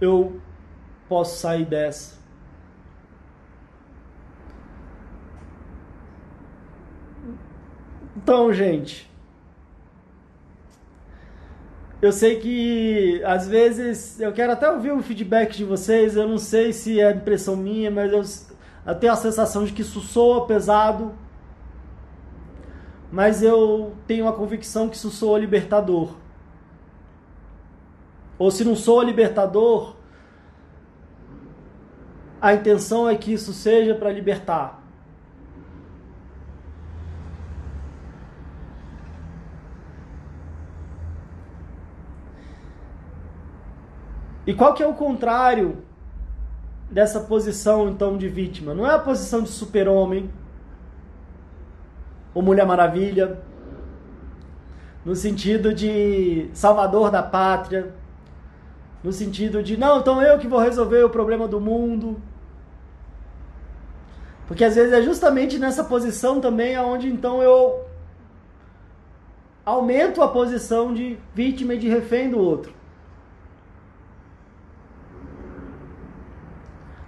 [0.00, 0.40] eu
[1.08, 2.16] posso sair dessa.
[8.16, 9.10] Então, gente,
[12.02, 16.16] eu sei que às vezes eu quero até ouvir o feedback de vocês.
[16.16, 18.22] Eu não sei se é impressão minha, mas eu,
[18.86, 21.14] eu tenho a sensação de que isso soa pesado
[23.10, 26.14] mas eu tenho a convicção que isso soa libertador.
[28.38, 29.95] Ou se não soa libertador,
[32.40, 34.82] a intenção é que isso seja para libertar.
[44.46, 45.78] E qual que é o contrário
[46.88, 48.72] dessa posição então de vítima?
[48.72, 50.30] Não é a posição de super-homem,
[52.32, 53.40] o Mulher Maravilha,
[55.04, 57.92] no sentido de salvador da pátria,
[59.06, 62.20] no sentido de não, então eu que vou resolver o problema do mundo.
[64.48, 67.84] Porque às vezes é justamente nessa posição também aonde então eu
[69.64, 72.74] aumento a posição de vítima e de refém do outro.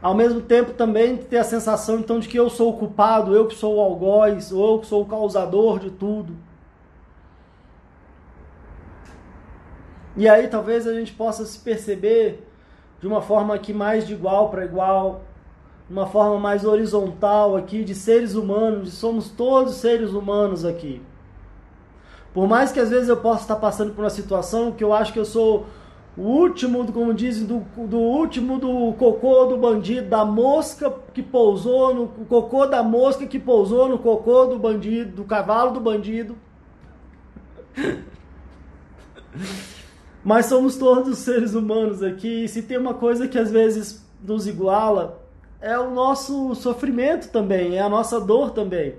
[0.00, 3.48] ao mesmo tempo também ter a sensação então de que eu sou o culpado, eu
[3.48, 6.36] que sou o algoz, ou eu que sou o causador de tudo.
[10.18, 12.44] E aí talvez a gente possa se perceber
[13.00, 15.22] de uma forma aqui mais de igual para igual,
[15.88, 21.00] uma forma mais horizontal aqui de seres humanos, somos todos seres humanos aqui.
[22.34, 25.12] Por mais que às vezes eu possa estar passando por uma situação que eu acho
[25.12, 25.66] que eu sou
[26.16, 31.94] o último, como dizem, do, do último do cocô do bandido, da mosca que pousou
[31.94, 36.36] no cocô da mosca que pousou no cocô do bandido, do cavalo do bandido.
[40.28, 44.46] Mas somos todos seres humanos aqui, e se tem uma coisa que às vezes nos
[44.46, 45.22] iguala,
[45.58, 48.96] é o nosso sofrimento também, é a nossa dor também.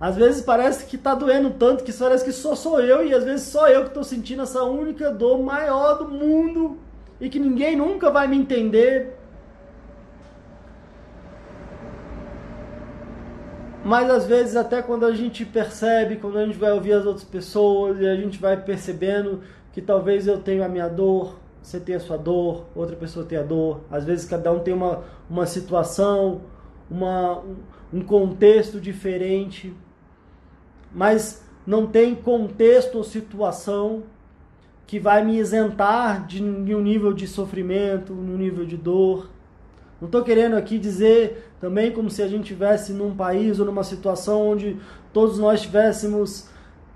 [0.00, 3.24] Às vezes parece que está doendo tanto que parece que só sou eu e às
[3.24, 6.78] vezes só eu que estou sentindo essa única dor maior do mundo
[7.20, 9.18] e que ninguém nunca vai me entender.
[13.84, 17.24] Mas às vezes até quando a gente percebe, quando a gente vai ouvir as outras
[17.24, 19.42] pessoas e a gente vai percebendo
[19.74, 23.36] que talvez eu tenha a minha dor, você tem a sua dor, outra pessoa tem
[23.36, 23.80] a dor.
[23.90, 26.40] Às vezes cada um tem uma, uma situação,
[26.90, 27.42] uma,
[27.92, 29.74] um contexto diferente
[30.94, 34.04] mas não tem contexto ou situação
[34.86, 39.30] que vai me isentar de, um nível de sofrimento, um nível de dor.
[40.00, 43.82] Não estou querendo aqui dizer também como se a gente estivesse num país ou numa
[43.82, 44.76] situação onde
[45.12, 46.48] todos nós tivéssemos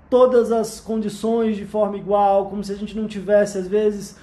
[0.09, 4.17] todas as condições de forma igual, como se a gente não tivesse, às vezes,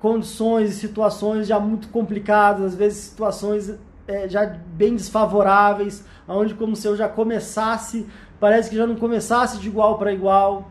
[0.00, 3.74] condições e situações já muito complicadas, às vezes situações
[4.06, 8.06] é, já bem desfavoráveis, onde como se eu já começasse
[8.42, 10.68] parece que já não começasse de igual para igual.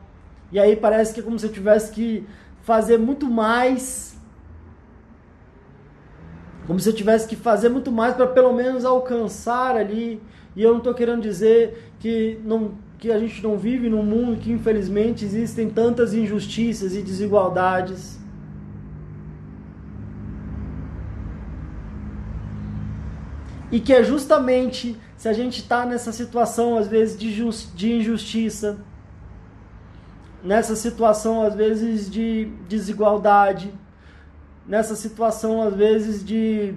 [0.52, 2.28] E aí parece que é como se eu tivesse que
[2.64, 4.20] fazer muito mais.
[6.68, 10.22] Como se eu tivesse que fazer muito mais para pelo menos alcançar ali.
[10.54, 14.40] E eu não estou querendo dizer que não que a gente não vive num mundo
[14.40, 18.20] que infelizmente existem tantas injustiças e desigualdades.
[23.72, 27.34] E que é justamente se a gente está nessa situação, às vezes, de,
[27.76, 28.78] de injustiça,
[30.44, 33.74] nessa situação, às vezes, de desigualdade,
[34.68, 36.76] nessa situação, às vezes, de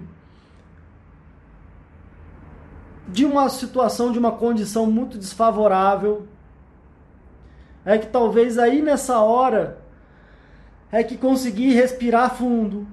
[3.08, 6.26] de uma situação, de uma condição muito desfavorável,
[7.84, 9.78] é que talvez aí nessa hora
[10.90, 12.86] é que conseguir respirar fundo,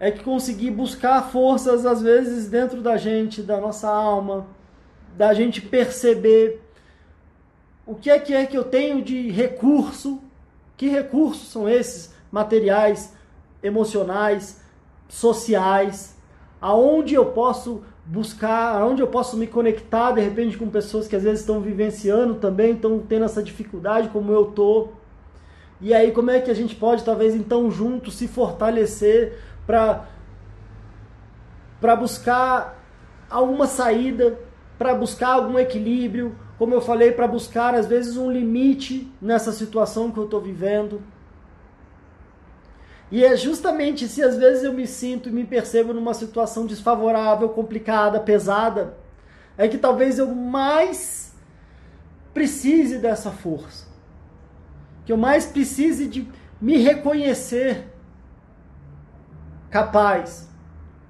[0.00, 4.46] é que conseguir buscar forças às vezes dentro da gente, da nossa alma,
[5.16, 6.62] da gente perceber
[7.86, 10.22] o que é que é que eu tenho de recurso,
[10.76, 12.14] que recursos são esses?
[12.32, 13.14] Materiais,
[13.62, 14.60] emocionais,
[15.08, 16.16] sociais,
[16.60, 21.22] aonde eu posso buscar, aonde eu posso me conectar de repente com pessoas que às
[21.22, 24.88] vezes estão vivenciando também, estão tendo essa dificuldade como eu tô.
[25.80, 30.06] E aí como é que a gente pode talvez então juntos se fortalecer para
[31.80, 32.82] para buscar
[33.28, 34.38] alguma saída,
[34.78, 40.10] para buscar algum equilíbrio, como eu falei, para buscar às vezes um limite nessa situação
[40.10, 41.02] que eu estou vivendo.
[43.10, 47.48] E é justamente se às vezes eu me sinto e me percebo numa situação desfavorável,
[47.50, 48.96] complicada, pesada,
[49.56, 51.34] é que talvez eu mais
[52.32, 53.86] precise dessa força.
[55.04, 56.28] Que eu mais precise de
[56.60, 57.92] me reconhecer
[59.70, 60.48] capaz,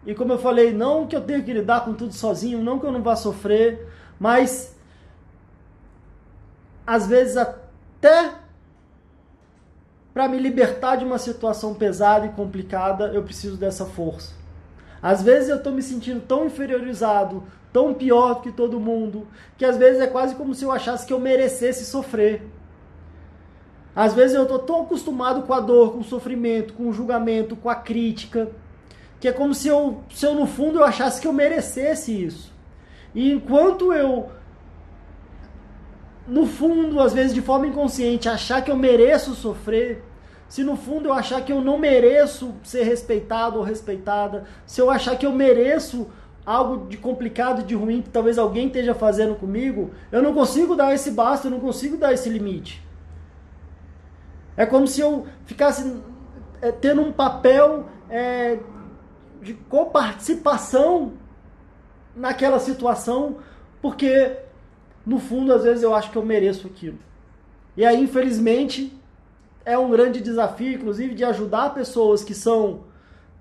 [0.06, 2.86] e como eu falei, não que eu tenha que lidar com tudo sozinho, não que
[2.86, 3.88] eu não vá sofrer,
[4.18, 4.76] mas
[6.86, 8.34] às vezes até
[10.14, 14.32] para me libertar de uma situação pesada e complicada, eu preciso dessa força.
[15.02, 17.42] Às vezes eu estou me sentindo tão inferiorizado,
[17.72, 19.26] tão pior do que todo mundo,
[19.58, 22.48] que às vezes é quase como se eu achasse que eu merecesse sofrer.
[23.94, 27.56] Às vezes eu estou tão acostumado com a dor, com o sofrimento, com o julgamento,
[27.56, 28.48] com a crítica,
[29.18, 32.52] que é como se eu, se eu no fundo eu achasse que eu merecesse isso.
[33.12, 34.30] E enquanto eu
[36.26, 40.02] no fundo, às vezes de forma inconsciente, achar que eu mereço sofrer,
[40.48, 44.90] se no fundo eu achar que eu não mereço ser respeitado ou respeitada, se eu
[44.90, 46.08] achar que eu mereço
[46.46, 50.94] algo de complicado de ruim que talvez alguém esteja fazendo comigo, eu não consigo dar
[50.94, 52.82] esse basta, eu não consigo dar esse limite.
[54.56, 56.00] É como se eu ficasse
[56.62, 58.58] é, tendo um papel é,
[59.42, 61.14] de coparticipação
[62.14, 63.38] naquela situação,
[63.82, 64.36] porque
[65.06, 66.98] no fundo às vezes eu acho que eu mereço aquilo.
[67.76, 68.92] E aí, infelizmente,
[69.64, 72.80] é um grande desafio, inclusive, de ajudar pessoas que são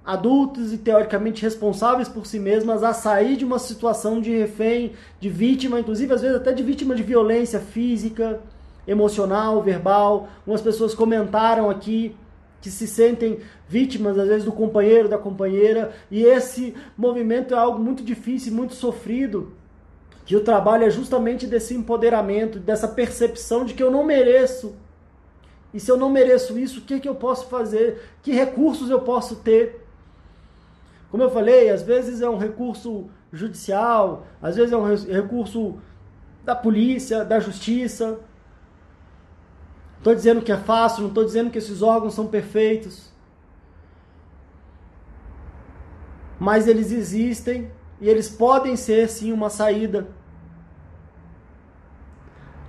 [0.06, 5.30] adultos e teoricamente responsáveis por si mesmas a sair de uma situação de refém, de
[5.30, 8.42] vítima, inclusive às vezes até de vítima de violência física,
[8.86, 10.28] emocional, verbal.
[10.46, 12.16] Umas pessoas comentaram aqui
[12.60, 17.78] que se sentem vítimas, às vezes, do companheiro, da companheira, e esse movimento é algo
[17.78, 19.52] muito difícil, muito sofrido,
[20.26, 24.76] que o trabalho é justamente desse empoderamento, dessa percepção de que eu não mereço.
[25.74, 28.02] E se eu não mereço isso, o que, que eu posso fazer?
[28.22, 29.86] Que recursos eu posso ter?
[31.10, 35.76] Como eu falei, às vezes é um recurso judicial, às vezes é um recurso
[36.44, 38.20] da polícia, da justiça,
[39.98, 43.12] estou dizendo que é fácil, não estou dizendo que esses órgãos são perfeitos.
[46.40, 47.72] Mas eles existem
[48.04, 50.10] e eles podem ser sim uma saída.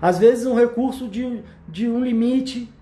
[0.01, 2.72] Às vezes um recurso de, de um limite,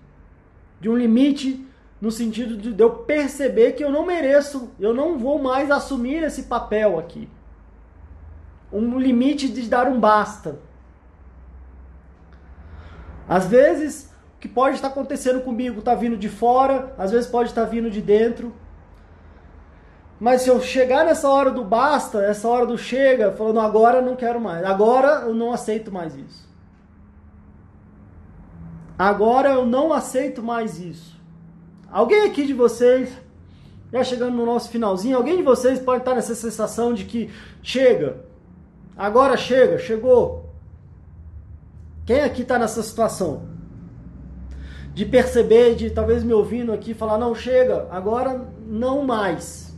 [0.79, 1.67] de um limite
[1.99, 6.43] no sentido de eu perceber que eu não mereço, eu não vou mais assumir esse
[6.43, 7.27] papel aqui.
[8.71, 10.59] Um limite de dar um basta.
[13.27, 17.65] Às vezes que pode estar acontecendo comigo está vindo de fora, às vezes pode estar
[17.65, 18.53] vindo de dentro.
[20.23, 24.15] Mas se eu chegar nessa hora do basta, essa hora do chega, falando agora não
[24.15, 26.47] quero mais, agora eu não aceito mais isso.
[28.97, 31.19] Agora eu não aceito mais isso.
[31.91, 33.11] Alguém aqui de vocês,
[33.91, 37.29] já chegando no nosso finalzinho, alguém de vocês pode estar nessa sensação de que
[37.61, 38.23] chega,
[38.95, 40.49] agora chega, chegou.
[42.05, 43.51] Quem aqui está nessa situação?
[44.93, 49.72] de perceber, de talvez me ouvindo aqui falar: não, chega, agora não mais.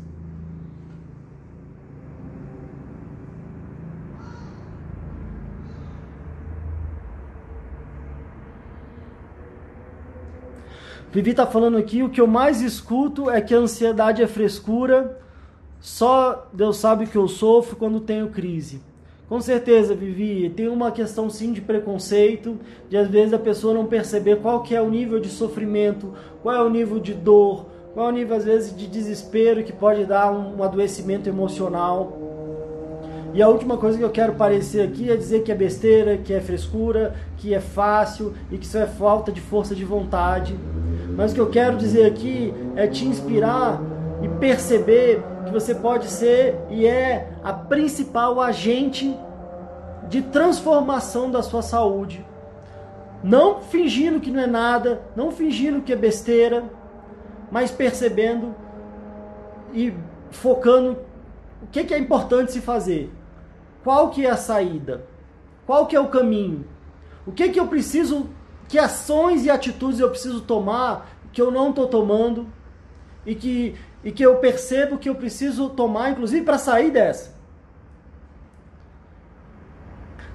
[11.15, 15.17] Vivi está falando aqui, o que eu mais escuto é que a ansiedade é frescura,
[15.79, 18.81] só Deus sabe que eu sofro quando tenho crise.
[19.29, 22.59] Com certeza, Vivi, tem uma questão sim de preconceito,
[22.89, 26.11] de às vezes a pessoa não perceber qual que é o nível de sofrimento,
[26.43, 29.71] qual é o nível de dor, qual é o nível às vezes de desespero que
[29.71, 32.11] pode dar um, um adoecimento emocional.
[33.33, 36.33] E a última coisa que eu quero parecer aqui é dizer que é besteira, que
[36.33, 40.57] é frescura, que é fácil e que isso é falta de força de vontade.
[41.15, 43.81] Mas o que eu quero dizer aqui é te inspirar
[44.21, 49.17] e perceber que você pode ser e é a principal agente
[50.09, 52.25] de transformação da sua saúde.
[53.23, 56.63] Não fingindo que não é nada, não fingindo que é besteira,
[57.51, 58.53] mas percebendo
[59.73, 59.93] e
[60.29, 60.97] focando
[61.61, 63.11] o que, é importante se fazer.
[63.83, 65.05] Qual que é a saída?
[65.65, 66.65] Qual que é o caminho?
[67.25, 68.29] O que que eu preciso,
[68.67, 72.47] que ações e atitudes eu preciso tomar que eu não estou tomando
[73.25, 77.33] e que e que eu percebo que eu preciso tomar, inclusive para sair dessa.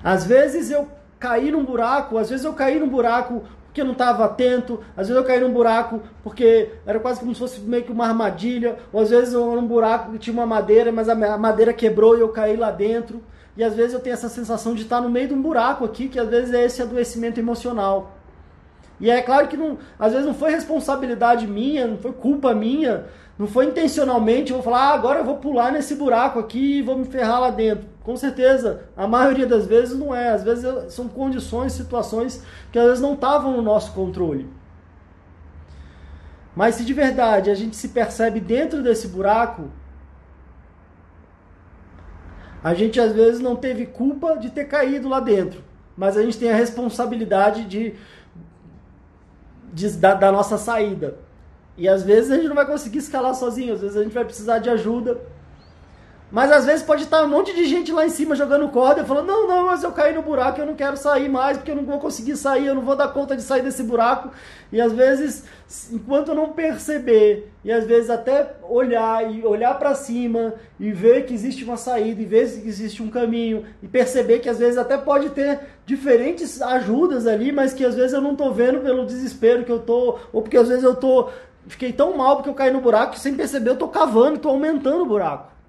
[0.03, 0.89] Às vezes eu
[1.21, 5.07] caí num buraco, às vezes eu caí num buraco porque eu não estava atento, às
[5.07, 8.77] vezes eu caí num buraco porque era quase como se fosse meio que uma armadilha,
[8.93, 12.21] ou às vezes eu um buraco que tinha uma madeira, mas a madeira quebrou e
[12.21, 13.23] eu caí lá dentro.
[13.57, 16.09] E às vezes eu tenho essa sensação de estar no meio de um buraco aqui,
[16.09, 18.17] que às vezes é esse adoecimento emocional.
[19.01, 23.07] E é claro que não, às vezes não foi responsabilidade minha, não foi culpa minha,
[23.39, 26.83] não foi intencionalmente, eu vou falar, ah, agora eu vou pular nesse buraco aqui e
[26.83, 27.89] vou me ferrar lá dentro.
[28.05, 30.31] Com certeza, a maioria das vezes não é.
[30.31, 34.47] Às vezes são condições, situações que às vezes não estavam no nosso controle.
[36.55, 39.71] Mas se de verdade a gente se percebe dentro desse buraco,
[42.63, 45.65] a gente às vezes não teve culpa de ter caído lá dentro,
[45.97, 47.95] mas a gente tem a responsabilidade de,
[49.73, 51.17] de da, da nossa saída.
[51.77, 54.25] E às vezes a gente não vai conseguir escalar sozinho, às vezes a gente vai
[54.25, 55.21] precisar de ajuda.
[56.31, 59.27] Mas às vezes pode estar um monte de gente lá em cima jogando corda falando:
[59.27, 61.85] Não, não, mas eu caí no buraco, eu não quero sair mais, porque eu não
[61.85, 64.31] vou conseguir sair, eu não vou dar conta de sair desse buraco.
[64.73, 65.45] E às vezes,
[65.91, 71.27] enquanto eu não perceber, e às vezes até olhar e olhar para cima e ver
[71.27, 74.79] que existe uma saída, e ver que existe um caminho, e perceber que às vezes
[74.79, 79.05] até pode ter diferentes ajudas ali, mas que às vezes eu não estou vendo pelo
[79.05, 81.29] desespero que eu tô, ou porque às vezes eu tô
[81.67, 84.49] fiquei tão mal porque eu caí no buraco que sem perceber eu tô cavando, tô
[84.49, 85.60] aumentando o buraco.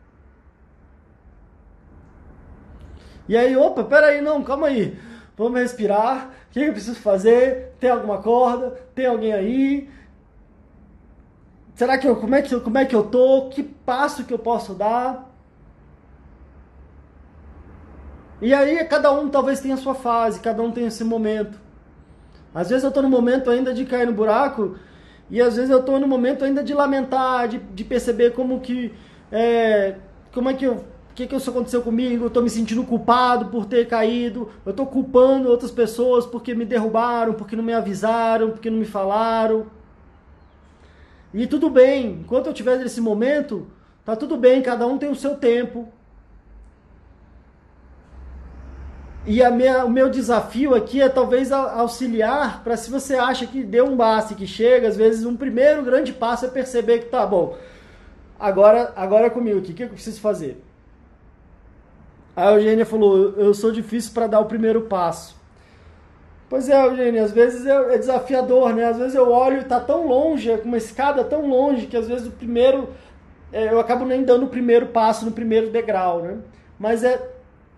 [3.32, 5.00] E aí, opa, peraí, não, calma aí.
[5.38, 6.32] Vamos respirar.
[6.50, 7.74] O que eu preciso fazer?
[7.80, 8.72] Tem alguma corda?
[8.94, 9.90] Tem alguém aí?
[11.74, 13.48] Será que eu, como é que, como é que eu tô?
[13.48, 15.34] Que passo que eu posso dar?
[18.42, 21.58] E aí cada um talvez tenha a sua fase, cada um tem esse momento.
[22.54, 24.76] Às vezes eu estou no momento ainda de cair no buraco
[25.30, 28.94] e às vezes eu estou no momento ainda de lamentar, de, de perceber como que
[29.32, 29.96] é,
[30.34, 32.24] como é que eu o que, que isso aconteceu comigo?
[32.24, 34.50] Eu estou me sentindo culpado por ter caído.
[34.66, 38.86] Eu estou culpando outras pessoas porque me derrubaram, porque não me avisaram, porque não me
[38.86, 39.66] falaram.
[41.34, 43.68] E tudo bem, enquanto eu estiver nesse momento,
[44.06, 45.90] tá tudo bem, cada um tem o seu tempo.
[49.28, 53.86] E minha, o meu desafio aqui é talvez auxiliar para se você acha que deu
[53.86, 57.58] um basta que chega, às vezes um primeiro grande passo é perceber que tá bom.
[58.40, 60.71] Agora, agora é comigo aqui, o que eu preciso fazer?
[62.36, 65.36] A Eugênia falou: Eu sou difícil para dar o primeiro passo.
[66.50, 68.86] Pois é, Eugênia, às vezes é, é desafiador, né?
[68.86, 72.08] Às vezes eu olho e tá tão longe, é uma escada tão longe, que às
[72.08, 72.90] vezes o primeiro.
[73.54, 76.38] É, eu acabo nem dando o primeiro passo no primeiro degrau, né?
[76.80, 77.22] Mas é,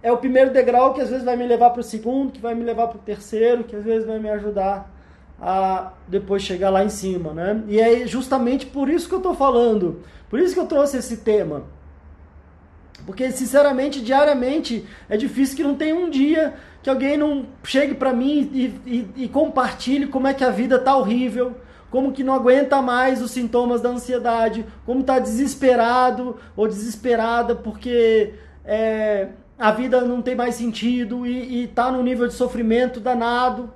[0.01, 2.53] é o primeiro degrau que às vezes vai me levar para o segundo, que vai
[2.53, 4.91] me levar para o terceiro, que às vezes vai me ajudar
[5.41, 7.63] a depois chegar lá em cima, né?
[7.67, 11.17] E é justamente por isso que eu estou falando, por isso que eu trouxe esse
[11.17, 11.63] tema.
[13.05, 18.11] Porque, sinceramente, diariamente é difícil que não tenha um dia que alguém não chegue para
[18.11, 21.55] mim e, e, e, compartilhe como é que a vida tá horrível,
[21.89, 28.33] como que não aguenta mais os sintomas da ansiedade, como tá desesperado ou desesperada porque
[28.65, 33.71] é, a vida não tem mais sentido e, e tá num nível de sofrimento danado.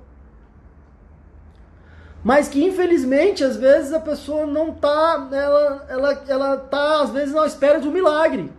[2.22, 7.34] Mas que infelizmente às vezes a pessoa não tá, ela, ela, ela tá às vezes
[7.34, 8.50] à espera de um milagre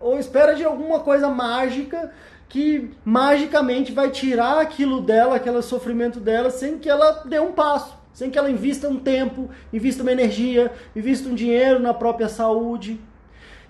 [0.00, 2.12] ou espera de alguma coisa mágica
[2.48, 7.96] que magicamente vai tirar aquilo dela, aquele sofrimento dela, sem que ela dê um passo,
[8.12, 13.00] sem que ela invista um tempo, invista uma energia, invista um dinheiro na própria saúde.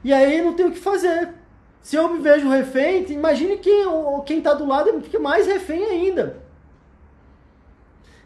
[0.03, 1.35] E aí não tem o que fazer.
[1.83, 3.85] Se eu me vejo refém, imagine quem
[4.25, 6.39] quem está do lado fica mais refém ainda.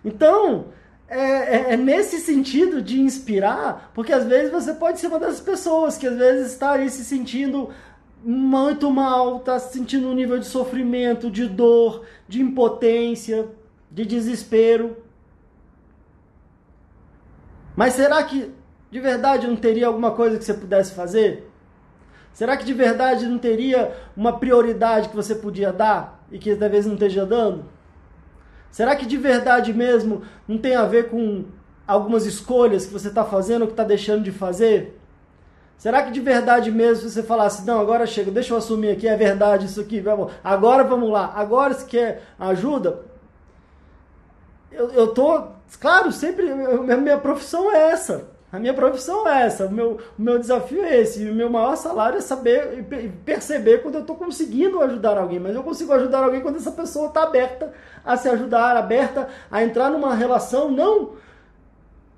[0.05, 0.67] Então,
[1.09, 5.41] é, é, é, nesse sentido de inspirar, porque às vezes você pode ser uma das
[5.41, 7.71] pessoas que às vezes está aí se sentindo
[8.25, 13.49] muito mal, está sentindo um nível de sofrimento, de dor, de impotência,
[13.91, 14.97] de desespero.
[17.77, 18.51] Mas será que
[18.91, 21.51] de verdade não teria alguma coisa que você pudesse fazer?
[22.33, 26.87] Será que de verdade não teria uma prioridade que você podia dar e que talvez
[26.87, 27.65] não esteja dando?
[28.71, 31.45] Será que de verdade mesmo não tem a ver com
[31.87, 34.99] algumas escolhas que você está fazendo ou que está deixando de fazer?
[35.77, 39.17] Será que de verdade mesmo você falasse, não, agora chega, deixa eu assumir aqui, é
[39.17, 40.03] verdade isso aqui,
[40.43, 43.03] agora vamos lá, agora se quer ajuda?
[44.73, 45.43] Eu, eu tô,
[45.79, 48.35] claro, sempre, a minha profissão é essa.
[48.55, 51.51] A minha profissão é essa, o meu, o meu desafio é esse, e o meu
[51.51, 55.93] maior salário é saber e perceber quando eu estou conseguindo ajudar alguém, mas eu consigo
[55.93, 57.73] ajudar alguém quando essa pessoa está aberta
[58.05, 61.15] a se ajudar, aberta a entrar numa relação, não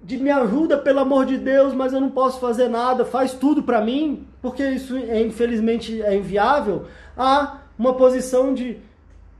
[0.06, 3.64] de me ajuda, pelo amor de Deus, mas eu não posso fazer nada, faz tudo
[3.64, 6.84] para mim, porque isso é, infelizmente é inviável,
[7.16, 8.78] a uma posição de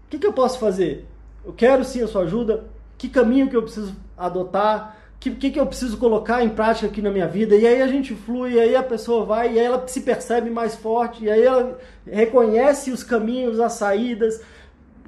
[0.07, 1.07] o que, que eu posso fazer?
[1.45, 2.65] Eu quero sim a sua ajuda,
[2.99, 7.01] que caminho que eu preciso adotar, que, que, que eu preciso colocar em prática aqui
[7.01, 9.65] na minha vida, e aí a gente flui, e aí a pessoa vai, e aí
[9.65, 14.41] ela se percebe mais forte, e aí ela reconhece os caminhos, as saídas,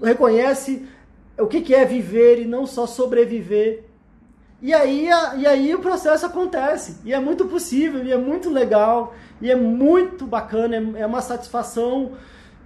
[0.00, 0.86] reconhece
[1.36, 3.87] o que, que é viver e não só sobreviver.
[4.60, 9.14] E aí, e aí o processo acontece, e é muito possível, e é muito legal,
[9.40, 12.12] e é muito bacana, é, é uma satisfação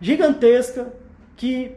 [0.01, 0.93] gigantesca
[1.37, 1.73] que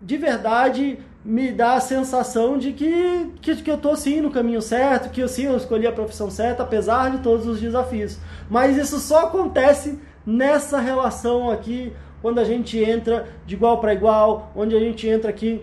[0.00, 4.60] de verdade me dá a sensação de que, que, que eu estou sim no caminho
[4.60, 8.18] certo, que eu sim eu escolhi a profissão certa, apesar de todos os desafios.
[8.50, 14.50] Mas isso só acontece nessa relação aqui, quando a gente entra de igual para igual,
[14.56, 15.62] onde a gente entra aqui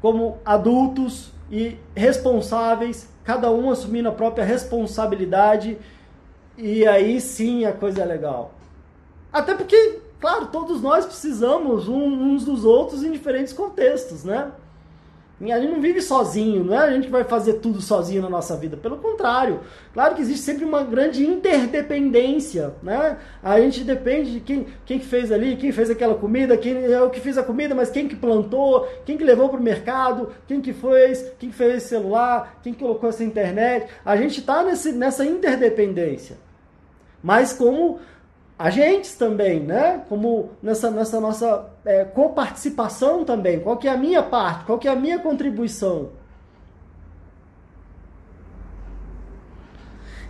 [0.00, 5.78] como adultos e responsáveis, cada um assumindo a própria responsabilidade,
[6.56, 8.54] e aí sim a coisa é legal.
[9.32, 14.50] Até porque, claro, todos nós precisamos uns dos outros em diferentes contextos, né?
[15.38, 18.30] A gente não vive sozinho, não é a gente que vai fazer tudo sozinho na
[18.30, 18.74] nossa vida.
[18.74, 19.60] Pelo contrário,
[19.92, 23.18] claro que existe sempre uma grande interdependência, né?
[23.42, 27.02] A gente depende de quem, quem que fez ali, quem fez aquela comida, quem é
[27.02, 30.30] o que fez a comida, mas quem que plantou, quem que levou para o mercado,
[30.48, 33.88] quem que fez, quem que fez esse celular, quem que colocou essa internet.
[34.06, 36.38] A gente está nessa interdependência.
[37.22, 37.98] Mas como
[38.58, 40.02] agentes também, né?
[40.08, 43.60] Como nessa, nessa nossa é, coparticipação também.
[43.60, 44.64] Qual que é a minha parte?
[44.64, 46.10] Qual que é a minha contribuição?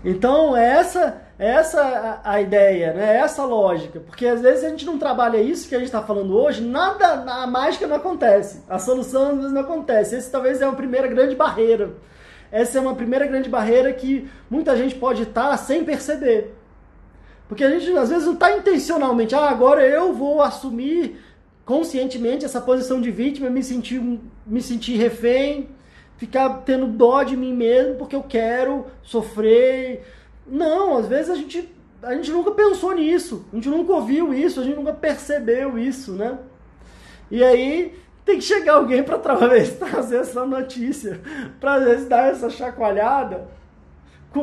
[0.04, 3.16] Então, é essa, é essa a, a ideia, né?
[3.16, 4.00] É essa a lógica.
[4.00, 7.24] Porque às vezes a gente não trabalha isso que a gente está falando hoje, nada,
[7.28, 8.62] a mágica não acontece.
[8.68, 10.16] A solução às vezes não acontece.
[10.16, 11.94] Esse talvez é uma primeira grande barreira.
[12.50, 16.54] Essa é uma primeira grande barreira que muita gente pode estar tá sem perceber.
[17.48, 21.20] Porque a gente às vezes não está intencionalmente, ah, agora eu vou assumir
[21.64, 24.00] conscientemente essa posição de vítima, me sentir,
[24.46, 25.68] me sentir refém,
[26.16, 30.04] ficar tendo dó de mim mesmo porque eu quero sofrer.
[30.46, 31.68] Não, às vezes a gente,
[32.02, 36.12] a gente nunca pensou nisso, a gente nunca ouviu isso, a gente nunca percebeu isso,
[36.12, 36.38] né?
[37.30, 41.20] E aí tem que chegar alguém para trazer essa notícia,
[41.60, 43.48] para dar essa chacoalhada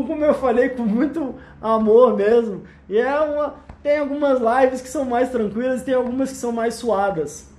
[0.02, 2.64] como eu falei, com muito amor mesmo.
[2.90, 3.56] E é uma.
[3.84, 7.52] Tem algumas lives que são mais tranquilas e tem algumas que são mais suadas.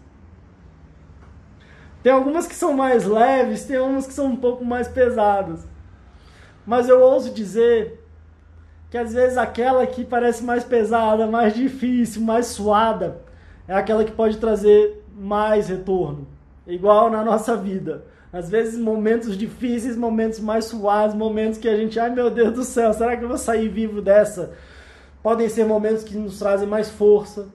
[2.02, 5.66] Tem algumas que são mais leves, tem algumas que são um pouco mais pesadas.
[6.66, 8.02] Mas eu ouso dizer
[8.90, 13.22] que às vezes aquela que parece mais pesada, mais difícil, mais suada,
[13.66, 16.26] é aquela que pode trazer mais retorno.
[16.66, 18.04] Igual na nossa vida
[18.34, 22.64] às vezes momentos difíceis, momentos mais suaves, momentos que a gente, ai meu Deus do
[22.64, 24.54] céu, será que eu vou sair vivo dessa?
[25.22, 27.46] Podem ser momentos que nos trazem mais força,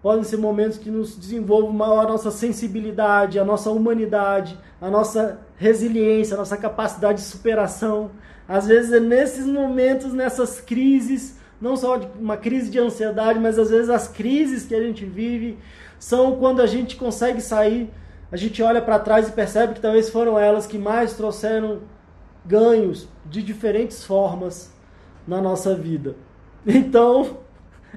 [0.00, 5.40] podem ser momentos que nos desenvolvam maior a nossa sensibilidade, a nossa humanidade, a nossa
[5.56, 8.12] resiliência, a nossa capacidade de superação.
[8.46, 13.70] Às vezes é nesses momentos, nessas crises, não só uma crise de ansiedade, mas às
[13.70, 15.58] vezes as crises que a gente vive
[15.98, 17.90] são quando a gente consegue sair
[18.30, 21.80] a gente olha para trás e percebe que talvez foram elas que mais trouxeram
[22.44, 24.72] ganhos de diferentes formas
[25.26, 26.14] na nossa vida.
[26.66, 27.38] Então,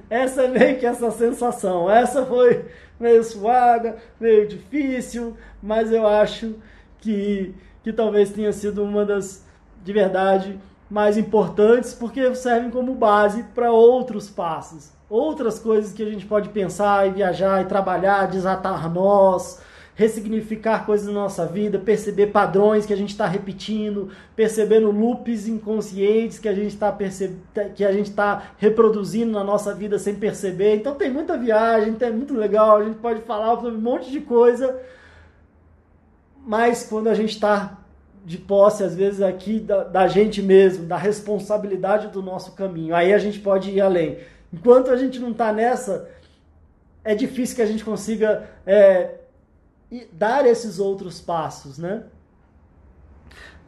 [0.08, 1.90] essa é meio que essa sensação.
[1.90, 2.64] Essa foi
[2.98, 6.54] meio suada, meio difícil, mas eu acho
[7.00, 9.44] que, que talvez tenha sido uma das,
[9.84, 10.58] de verdade,
[10.88, 16.50] mais importantes, porque servem como base para outros passos, outras coisas que a gente pode
[16.50, 19.60] pensar e viajar e trabalhar, desatar nós,
[20.02, 26.38] ressignificar coisas na nossa vida, perceber padrões que a gente está repetindo, percebendo loops inconscientes
[26.38, 26.92] que a gente está
[27.74, 30.76] que a gente está reproduzindo na nossa vida sem perceber.
[30.76, 34.20] Então tem muita viagem, é muito legal, a gente pode falar sobre um monte de
[34.20, 34.80] coisa,
[36.44, 37.78] mas quando a gente está
[38.24, 43.12] de posse, às vezes, aqui da, da gente mesmo, da responsabilidade do nosso caminho, aí
[43.12, 44.18] a gente pode ir além.
[44.52, 46.08] Enquanto a gente não está nessa,
[47.04, 49.21] é difícil que a gente consiga é,
[50.12, 52.04] dar esses outros passos, né?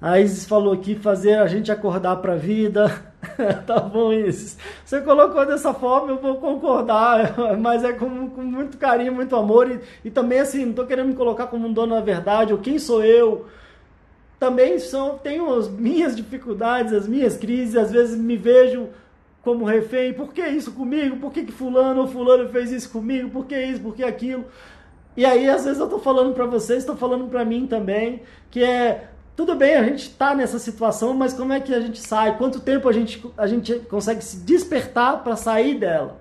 [0.00, 2.90] A Isis falou aqui, fazer a gente acordar para a vida.
[3.66, 4.58] tá bom, Isis.
[4.84, 9.70] Você colocou dessa forma, eu vou concordar, mas é com, com muito carinho, muito amor.
[9.70, 12.58] E, e também, assim, não estou querendo me colocar como um dono da verdade, ou
[12.58, 13.46] quem sou eu.
[14.38, 18.88] Também são, tenho as minhas dificuldades, as minhas crises, às vezes me vejo
[19.42, 20.12] como refém.
[20.12, 21.16] Por que isso comigo?
[21.16, 23.30] Por que, que fulano ou fulano fez isso comigo?
[23.30, 23.80] Por que isso?
[23.80, 24.44] Por que aquilo?
[25.16, 28.62] E aí, às vezes, eu estou falando para vocês, estou falando para mim também, que
[28.62, 32.38] é tudo bem, a gente está nessa situação, mas como é que a gente sai?
[32.38, 36.20] Quanto tempo a gente, a gente consegue se despertar para sair dela?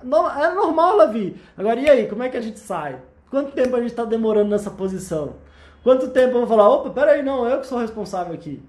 [0.00, 1.36] É normal, Lavi.
[1.56, 3.00] Agora, e aí, como é que a gente sai?
[3.30, 5.34] Quanto tempo a gente está demorando nessa posição?
[5.82, 8.62] Quanto tempo eu vou falar, opa, peraí, não, eu que sou responsável aqui.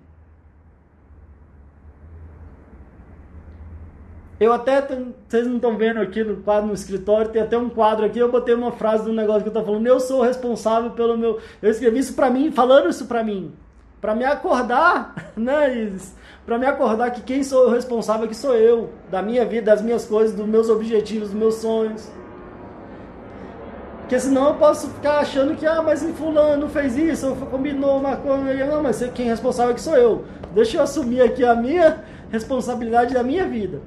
[4.40, 4.82] Eu até,
[5.28, 8.32] vocês não estão vendo aqui no quadro no escritório, tem até um quadro aqui, eu
[8.32, 11.40] botei uma frase do negócio que eu tô falando, eu sou responsável pelo meu...
[11.62, 13.52] Eu escrevi isso para mim, falando isso para mim.
[14.00, 16.16] para me acordar, né, Isis?
[16.46, 18.90] Pra me acordar que quem sou o responsável aqui sou eu.
[19.12, 22.10] Da minha vida, das minhas coisas, dos meus objetivos, dos meus sonhos.
[24.00, 28.66] Porque senão eu posso ficar achando que, ah, mas fulano fez isso, combinou uma coisa.
[28.66, 30.26] Não, mas quem é responsável aqui sou eu.
[30.56, 33.80] Deixa eu assumir aqui a minha responsabilidade da minha vida.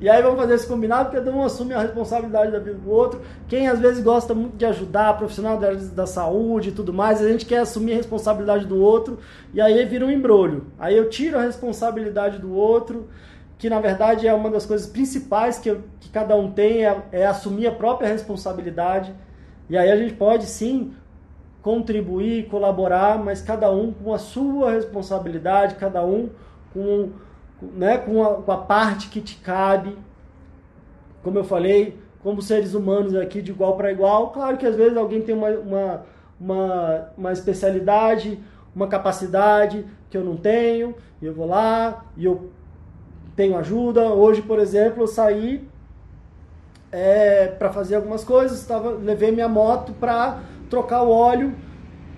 [0.00, 3.20] E aí vamos fazer esse combinado, porque um assume a responsabilidade da vida do outro.
[3.46, 7.28] Quem às vezes gosta muito de ajudar, profissional da, da saúde e tudo mais, a
[7.28, 9.18] gente quer assumir a responsabilidade do outro,
[9.52, 10.68] e aí vira um embrulho.
[10.78, 13.10] Aí eu tiro a responsabilidade do outro,
[13.58, 17.02] que na verdade é uma das coisas principais que, eu, que cada um tem, é,
[17.12, 19.14] é assumir a própria responsabilidade.
[19.68, 20.94] E aí a gente pode sim
[21.60, 26.30] contribuir, colaborar, mas cada um com a sua responsabilidade, cada um
[26.72, 27.10] com
[27.62, 29.96] né, com, a, com a parte que te cabe.
[31.22, 34.30] Como eu falei, como seres humanos aqui de igual para igual.
[34.30, 36.02] Claro que às vezes alguém tem uma, uma,
[36.40, 38.38] uma, uma especialidade,
[38.74, 42.50] uma capacidade que eu não tenho, e eu vou lá e eu
[43.36, 44.02] tenho ajuda.
[44.08, 45.68] Hoje, por exemplo, eu saí
[46.92, 51.54] é, para fazer algumas coisas, tava, levei minha moto para trocar o óleo.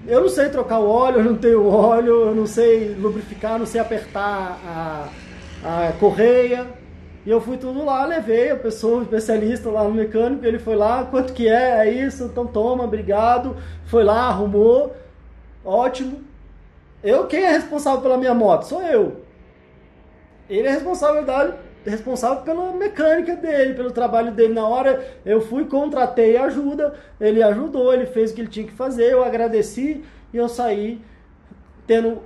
[0.07, 3.67] Eu não sei trocar o óleo, eu não tenho óleo, eu não sei lubrificar, não
[3.67, 5.09] sei apertar a,
[5.65, 6.67] a correia.
[7.25, 11.05] E eu fui tudo lá, levei a pessoa, especialista lá no mecânico, ele foi lá,
[11.05, 11.87] quanto que é?
[11.87, 13.57] É isso, então toma, obrigado.
[13.87, 14.95] Foi lá, arrumou,
[15.65, 16.21] ótimo.
[17.03, 18.65] Eu, quem é responsável pela minha moto?
[18.65, 19.23] Sou eu.
[20.51, 21.25] Ele é responsável,
[21.87, 24.53] responsável pela mecânica dele, pelo trabalho dele.
[24.53, 28.73] Na hora eu fui, contratei ajuda, ele ajudou, ele fez o que ele tinha que
[28.73, 31.01] fazer, eu agradeci e eu saí
[31.87, 32.21] tendo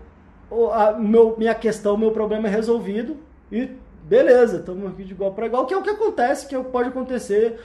[0.72, 3.70] a meu, minha questão, meu problema resolvido e
[4.04, 6.88] beleza, estamos aqui de igual para igual, que é o que acontece, que é pode
[6.88, 7.58] acontecer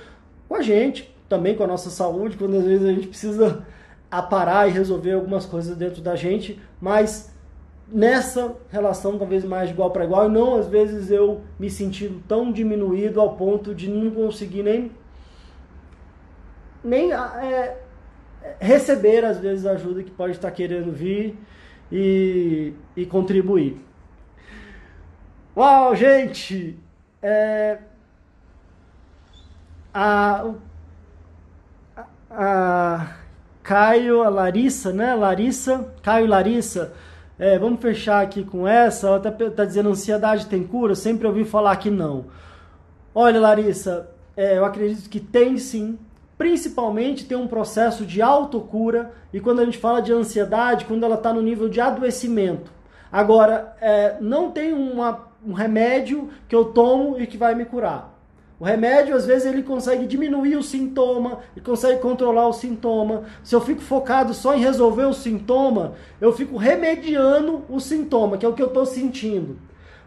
[0.47, 3.65] com a gente, também com a nossa saúde, quando às vezes a gente precisa
[4.09, 7.33] aparar e resolver algumas coisas dentro da gente, mas
[7.87, 12.21] nessa relação talvez mais de igual para igual, e não às vezes eu me sentindo
[12.27, 14.91] tão diminuído ao ponto de não conseguir nem
[16.83, 17.77] nem é,
[18.59, 21.37] receber às vezes a ajuda que pode estar querendo vir
[21.91, 23.79] e, e contribuir.
[25.55, 26.77] Uau, gente!
[27.21, 27.77] É,
[29.93, 30.53] a,
[32.29, 33.15] a,
[33.61, 35.13] Caio, a Larissa, né?
[35.13, 36.93] Larissa, Caio e Larissa.
[37.37, 39.07] É, vamos fechar aqui com essa.
[39.07, 40.93] Ela está tá dizendo ansiedade tem cura.
[40.93, 42.25] Eu sempre ouvi falar que não.
[43.13, 45.99] Olha, Larissa, é, eu acredito que tem sim
[46.41, 51.13] principalmente tem um processo de autocura e quando a gente fala de ansiedade, quando ela
[51.13, 52.71] está no nível de adoecimento.
[53.11, 58.11] Agora, é, não tem uma, um remédio que eu tomo e que vai me curar.
[58.59, 63.23] O remédio, às vezes, ele consegue diminuir o sintoma, ele consegue controlar o sintoma.
[63.43, 68.45] Se eu fico focado só em resolver o sintoma, eu fico remediando o sintoma, que
[68.45, 69.57] é o que eu estou sentindo.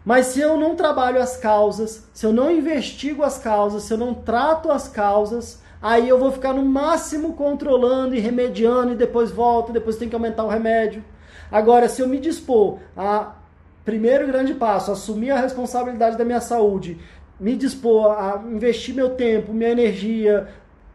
[0.05, 3.97] Mas se eu não trabalho as causas, se eu não investigo as causas, se eu
[3.97, 9.31] não trato as causas, aí eu vou ficar no máximo controlando e remediando e depois
[9.31, 11.03] volto, depois tem que aumentar o remédio.
[11.51, 13.35] Agora, se eu me dispor a
[13.83, 16.97] primeiro grande passo, assumir a responsabilidade da minha saúde,
[17.39, 20.47] me dispor a investir meu tempo, minha energia,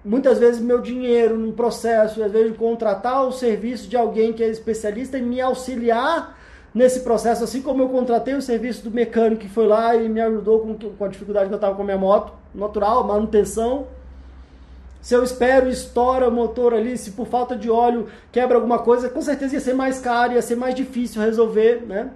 [0.05, 4.49] muitas vezes meu dinheiro no processo, às vezes contratar o serviço de alguém que é
[4.49, 6.37] especialista e me auxiliar
[6.75, 10.21] nesse processo, assim como eu contratei o serviço do mecânico que foi lá e me
[10.21, 13.87] ajudou com, com a dificuldade que eu estava com a minha moto, natural, manutenção.
[15.01, 19.09] Se eu espero estoura o motor ali, se por falta de óleo quebra alguma coisa,
[19.09, 22.11] com certeza ia ser mais caro, ia ser mais difícil resolver, né?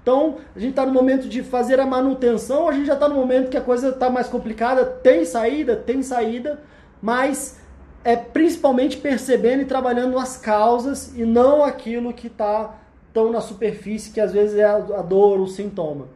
[0.00, 3.16] Então, a gente está no momento de fazer a manutenção, a gente já está no
[3.16, 6.62] momento que a coisa está mais complicada, tem saída, tem saída,
[7.02, 7.58] mas
[8.04, 12.78] é principalmente percebendo e trabalhando as causas e não aquilo que está
[13.12, 16.06] tão na superfície, que às vezes é a dor, o sintoma.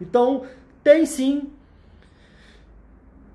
[0.00, 0.42] Então,
[0.84, 1.50] tem sim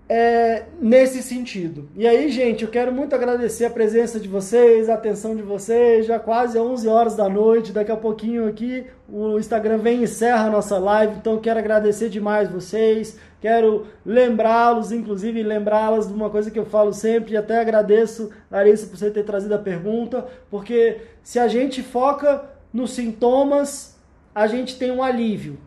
[0.09, 1.89] é, nesse sentido.
[1.95, 6.05] E aí, gente, eu quero muito agradecer a presença de vocês, a atenção de vocês.
[6.05, 10.45] Já quase 11 horas da noite, daqui a pouquinho aqui o Instagram vem e encerra
[10.45, 11.15] a nossa live.
[11.17, 13.17] Então, quero agradecer demais vocês.
[13.41, 18.87] Quero lembrá-los, inclusive lembrá-las de uma coisa que eu falo sempre, e até agradeço, Larissa,
[18.87, 23.95] por você ter trazido a pergunta, porque se a gente foca nos sintomas,
[24.33, 25.59] a gente tem um alívio.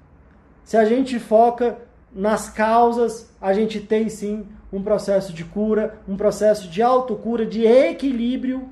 [0.64, 1.78] Se a gente foca
[2.12, 7.64] nas causas, a gente tem sim um processo de cura, um processo de autocura, de
[7.64, 8.68] equilíbrio,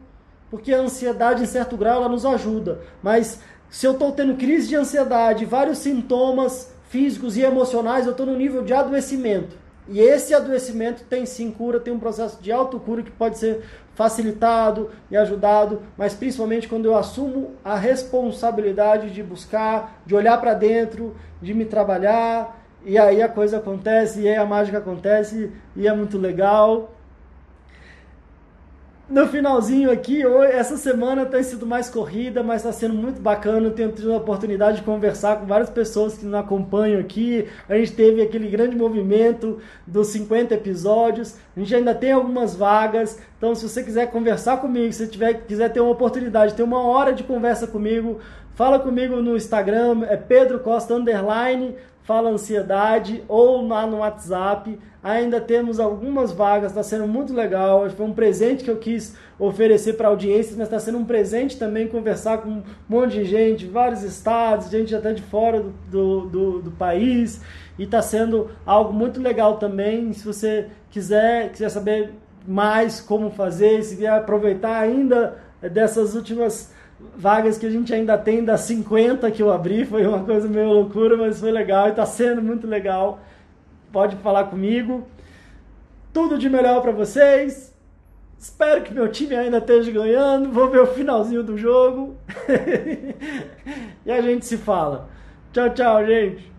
[0.50, 2.80] porque a ansiedade, em certo grau, ela nos ajuda.
[3.02, 8.26] Mas se eu estou tendo crise de ansiedade, vários sintomas físicos e emocionais, eu estou
[8.26, 9.56] no nível de adoecimento.
[9.88, 13.64] E esse adoecimento tem sim cura, tem um processo de autocura que pode ser
[13.94, 20.54] facilitado e ajudado, mas principalmente quando eu assumo a responsabilidade de buscar, de olhar para
[20.54, 22.57] dentro, de me trabalhar
[22.88, 26.94] e aí a coisa acontece, e aí a mágica acontece, e é muito legal.
[29.10, 30.22] No finalzinho aqui,
[30.52, 33.70] essa semana tem sido mais corrida, mas está sendo muito bacana.
[33.70, 37.48] Tenho tido a oportunidade de conversar com várias pessoas que nos acompanham aqui.
[37.66, 41.36] A gente teve aquele grande movimento dos 50 episódios.
[41.56, 43.18] A gente ainda tem algumas vagas.
[43.38, 47.10] Então, se você quiser conversar comigo, se tiver, quiser ter uma oportunidade, ter uma hora
[47.10, 48.18] de conversa comigo,
[48.54, 51.74] fala comigo no Instagram, é Pedro Costa Underline.
[52.08, 54.78] Fala Ansiedade ou lá no WhatsApp.
[55.02, 57.86] Ainda temos algumas vagas, está sendo muito legal.
[57.90, 61.86] Foi um presente que eu quis oferecer para audiências, mas está sendo um presente também
[61.86, 66.62] conversar com um monte de gente, vários estados, gente até de fora do, do, do,
[66.62, 67.42] do país.
[67.78, 70.10] E está sendo algo muito legal também.
[70.14, 72.14] Se você quiser, quiser saber
[72.46, 76.72] mais como fazer, se quer aproveitar ainda dessas últimas
[77.16, 80.68] vagas que a gente ainda tem das 50 que eu abri, foi uma coisa meio
[80.68, 83.20] loucura, mas foi legal e está sendo muito legal.
[83.92, 85.06] Pode falar comigo.
[86.12, 87.74] Tudo de melhor para vocês.
[88.38, 90.50] Espero que meu time ainda esteja ganhando.
[90.50, 92.16] Vou ver o finalzinho do jogo.
[94.04, 95.08] e a gente se fala.
[95.52, 96.57] Tchau, tchau, gente.